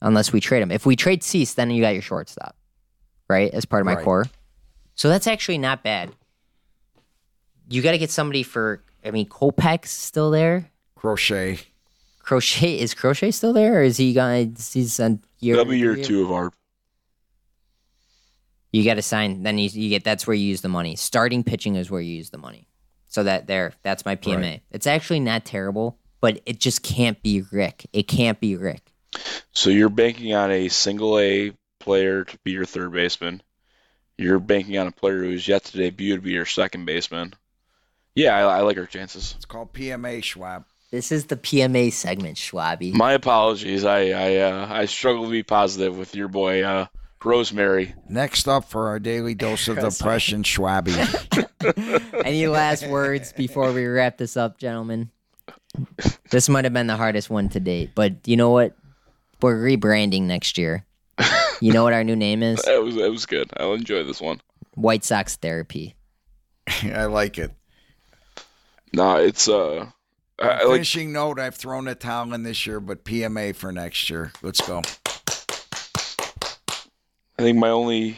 [0.01, 0.71] unless we trade him.
[0.71, 2.55] If we trade Cease, then you got your shortstop,
[3.29, 3.51] right?
[3.53, 4.03] As part of my Right.
[4.03, 4.25] core.
[4.95, 6.11] So that's actually not bad.
[7.69, 8.83] You got to get somebody for.
[9.03, 10.71] I mean, Kopech's still there.
[10.95, 11.59] Crochet.
[12.25, 14.51] Crochet is Crochet still there, or is he gonna?
[14.73, 15.55] He's on year.
[15.55, 16.03] That'll be year three?
[16.03, 16.51] two of our.
[18.71, 19.43] You got to sign.
[19.43, 20.03] Then you, you get.
[20.03, 20.95] That's where you use the money.
[20.95, 22.67] Starting pitching is where you use the money.
[23.09, 24.41] So that there, that's my PMA.
[24.41, 24.63] Right.
[24.71, 27.87] It's actually not terrible, but it just can't be Rick.
[27.93, 28.91] It can't be Rick.
[29.51, 33.43] So you're banking on a single A player to be your third baseman.
[34.17, 37.35] You're banking on a player who's yet to debut to be your second baseman.
[38.15, 39.35] Yeah, I, I like our chances.
[39.37, 40.65] It's called PMA, Schwab.
[40.91, 42.93] This is the PMA segment, Schwabby.
[42.93, 43.83] My apologies.
[43.85, 46.87] I I uh, I struggle to be positive with your boy uh,
[47.23, 47.95] Rosemary.
[48.07, 50.93] Next up for our daily dose of depression, Schwabby.
[52.25, 55.09] Any last words before we wrap this up, gentlemen?
[56.29, 58.75] This might have been the hardest one to date, but you know what?
[59.41, 60.85] We're rebranding next year.
[61.61, 62.61] You know what our new name is?
[62.65, 63.49] That was that was good.
[63.57, 64.39] I'll enjoy this one.
[64.75, 65.95] White Sox Therapy.
[66.83, 67.51] I like it.
[68.93, 69.87] Nah, it's uh,
[70.39, 73.71] I, I like Finishing note, I've thrown a towel in this year, but PMA for
[73.71, 74.31] next year.
[74.41, 74.81] Let's go.
[77.37, 78.17] I think my only.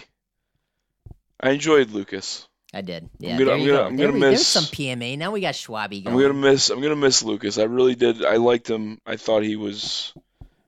[1.40, 2.48] I enjoyed Lucas.
[2.74, 3.10] I did.
[3.20, 3.86] Yeah, gonna- there I'm you gonna- go.
[3.88, 5.18] I'm There gonna we- There's miss- some PMA.
[5.18, 6.28] Now we got Schwabby I'm going.
[6.28, 6.70] gonna miss.
[6.70, 7.58] I'm gonna miss Lucas.
[7.58, 8.26] I really did.
[8.26, 9.00] I liked him.
[9.06, 10.14] I thought he was.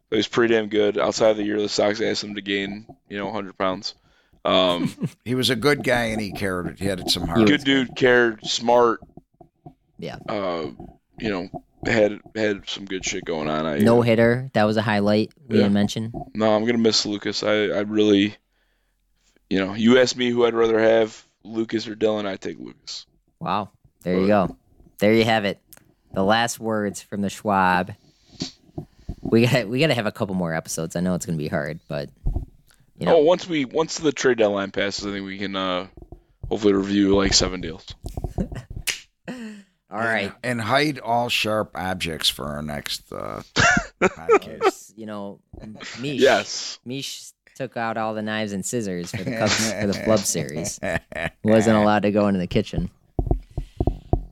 [0.10, 0.98] He was pretty damn good.
[0.98, 3.94] Outside of the year, the Sox asked him to gain, you know, 100 pounds.
[4.44, 4.92] Um,
[5.26, 6.68] He was a good guy and he cared.
[6.68, 7.46] It he had some heart.
[7.48, 9.02] good dude, cared, smart.
[10.00, 10.18] Yeah.
[10.28, 10.68] Uh,
[11.20, 13.66] you know, had had some good shit going on.
[13.66, 14.50] I No hitter.
[14.54, 15.64] That was a highlight we Yeah.
[15.64, 16.12] didn't mention.
[16.34, 17.44] No, I'm gonna miss Lucas.
[17.44, 18.36] I, I really,
[19.50, 22.26] you know, you asked me who I'd rather have, Lucas or Dylan.
[22.28, 23.06] I take Lucas.
[23.40, 23.70] Wow.
[24.04, 24.58] There you go.
[25.00, 25.60] There you have it.
[26.14, 27.94] The last words from the Schwab.
[29.22, 30.96] We got we got to have a couple more episodes.
[30.96, 32.10] I know it's going to be hard, but
[32.98, 35.88] you know, Oh, once we once the trade deadline passes, I think we can uh
[36.50, 37.86] hopefully review like seven deals.
[39.92, 40.34] all right.
[40.44, 43.42] And hide all sharp objects for our next uh,
[44.02, 44.94] podcast.
[44.96, 45.40] You know,
[46.00, 46.22] Mish.
[46.22, 46.80] Yes.
[46.86, 50.80] Mish took out all the knives and scissors for the Cubs for the Flub series.
[51.44, 52.90] Wasn't allowed to go into the kitchen.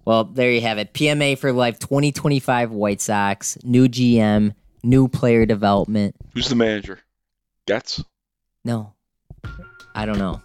[0.06, 0.94] Well, there you have it.
[0.94, 6.16] PMA for life 2025 White Sox, new GM, new player development.
[6.34, 7.00] Who's the manager?
[7.66, 8.02] Getz.
[8.64, 8.94] No.
[9.94, 10.42] I don't know.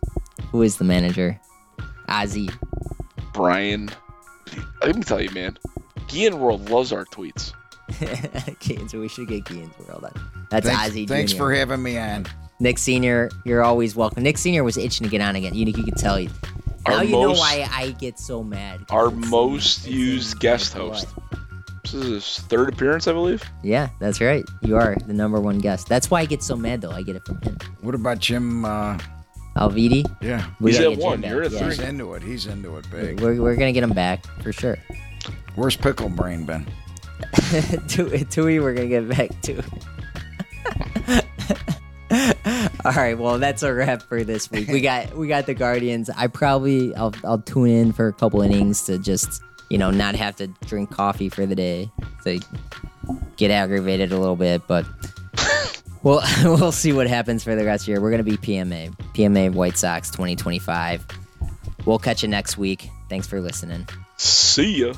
[0.50, 1.40] Who is the manager?
[2.08, 2.52] Ozzy.
[3.32, 3.90] Brian.
[4.84, 5.58] Let me tell you, man.
[6.08, 7.52] Gian World loves our tweets.
[8.48, 10.46] okay, so we should get Keaton's World on.
[10.50, 11.38] That's thanks, Ozzy thanks Jr.
[11.38, 12.26] for having me on.
[12.60, 14.22] Nick Senior, you're always welcome.
[14.22, 15.54] Nick Senior was itching to get on again.
[15.54, 16.30] You, you could tell you.
[16.86, 18.84] Now Our you know why I get so mad.
[18.90, 20.94] Our it's most it's used my guest blood.
[20.94, 21.08] host.
[21.84, 23.42] This is his third appearance, I believe.
[23.62, 24.44] Yeah, that's right.
[24.62, 25.88] You are the number one guest.
[25.88, 26.90] That's why I get so mad though.
[26.92, 27.58] I get it from him.
[27.80, 28.64] What about Jim?
[28.64, 28.98] Uh,
[29.56, 30.04] Alvidi.
[30.20, 31.22] yeah, We He's at one.
[31.22, 31.58] You're at Yeah.
[31.58, 31.68] three.
[31.68, 32.22] he's into it.
[32.22, 33.20] He's into it big.
[33.20, 34.78] We're, we're gonna get him back for sure.
[35.54, 36.66] Where's Pickle Brain been?
[37.88, 39.62] Tui, Tui, we're gonna get back to.
[42.84, 44.68] All right, well that's a wrap for this week.
[44.68, 46.10] We got we got the Guardians.
[46.10, 50.14] I probably I'll I'll tune in for a couple innings to just you know not
[50.16, 51.90] have to drink coffee for the day
[52.24, 52.40] to
[53.36, 54.84] get aggravated a little bit, but
[56.02, 58.00] we'll we'll see what happens for the rest of the year.
[58.00, 61.06] We're gonna be PMA PMA White Sox 2025.
[61.84, 62.88] We'll catch you next week.
[63.08, 63.88] Thanks for listening.
[64.16, 64.94] See ya.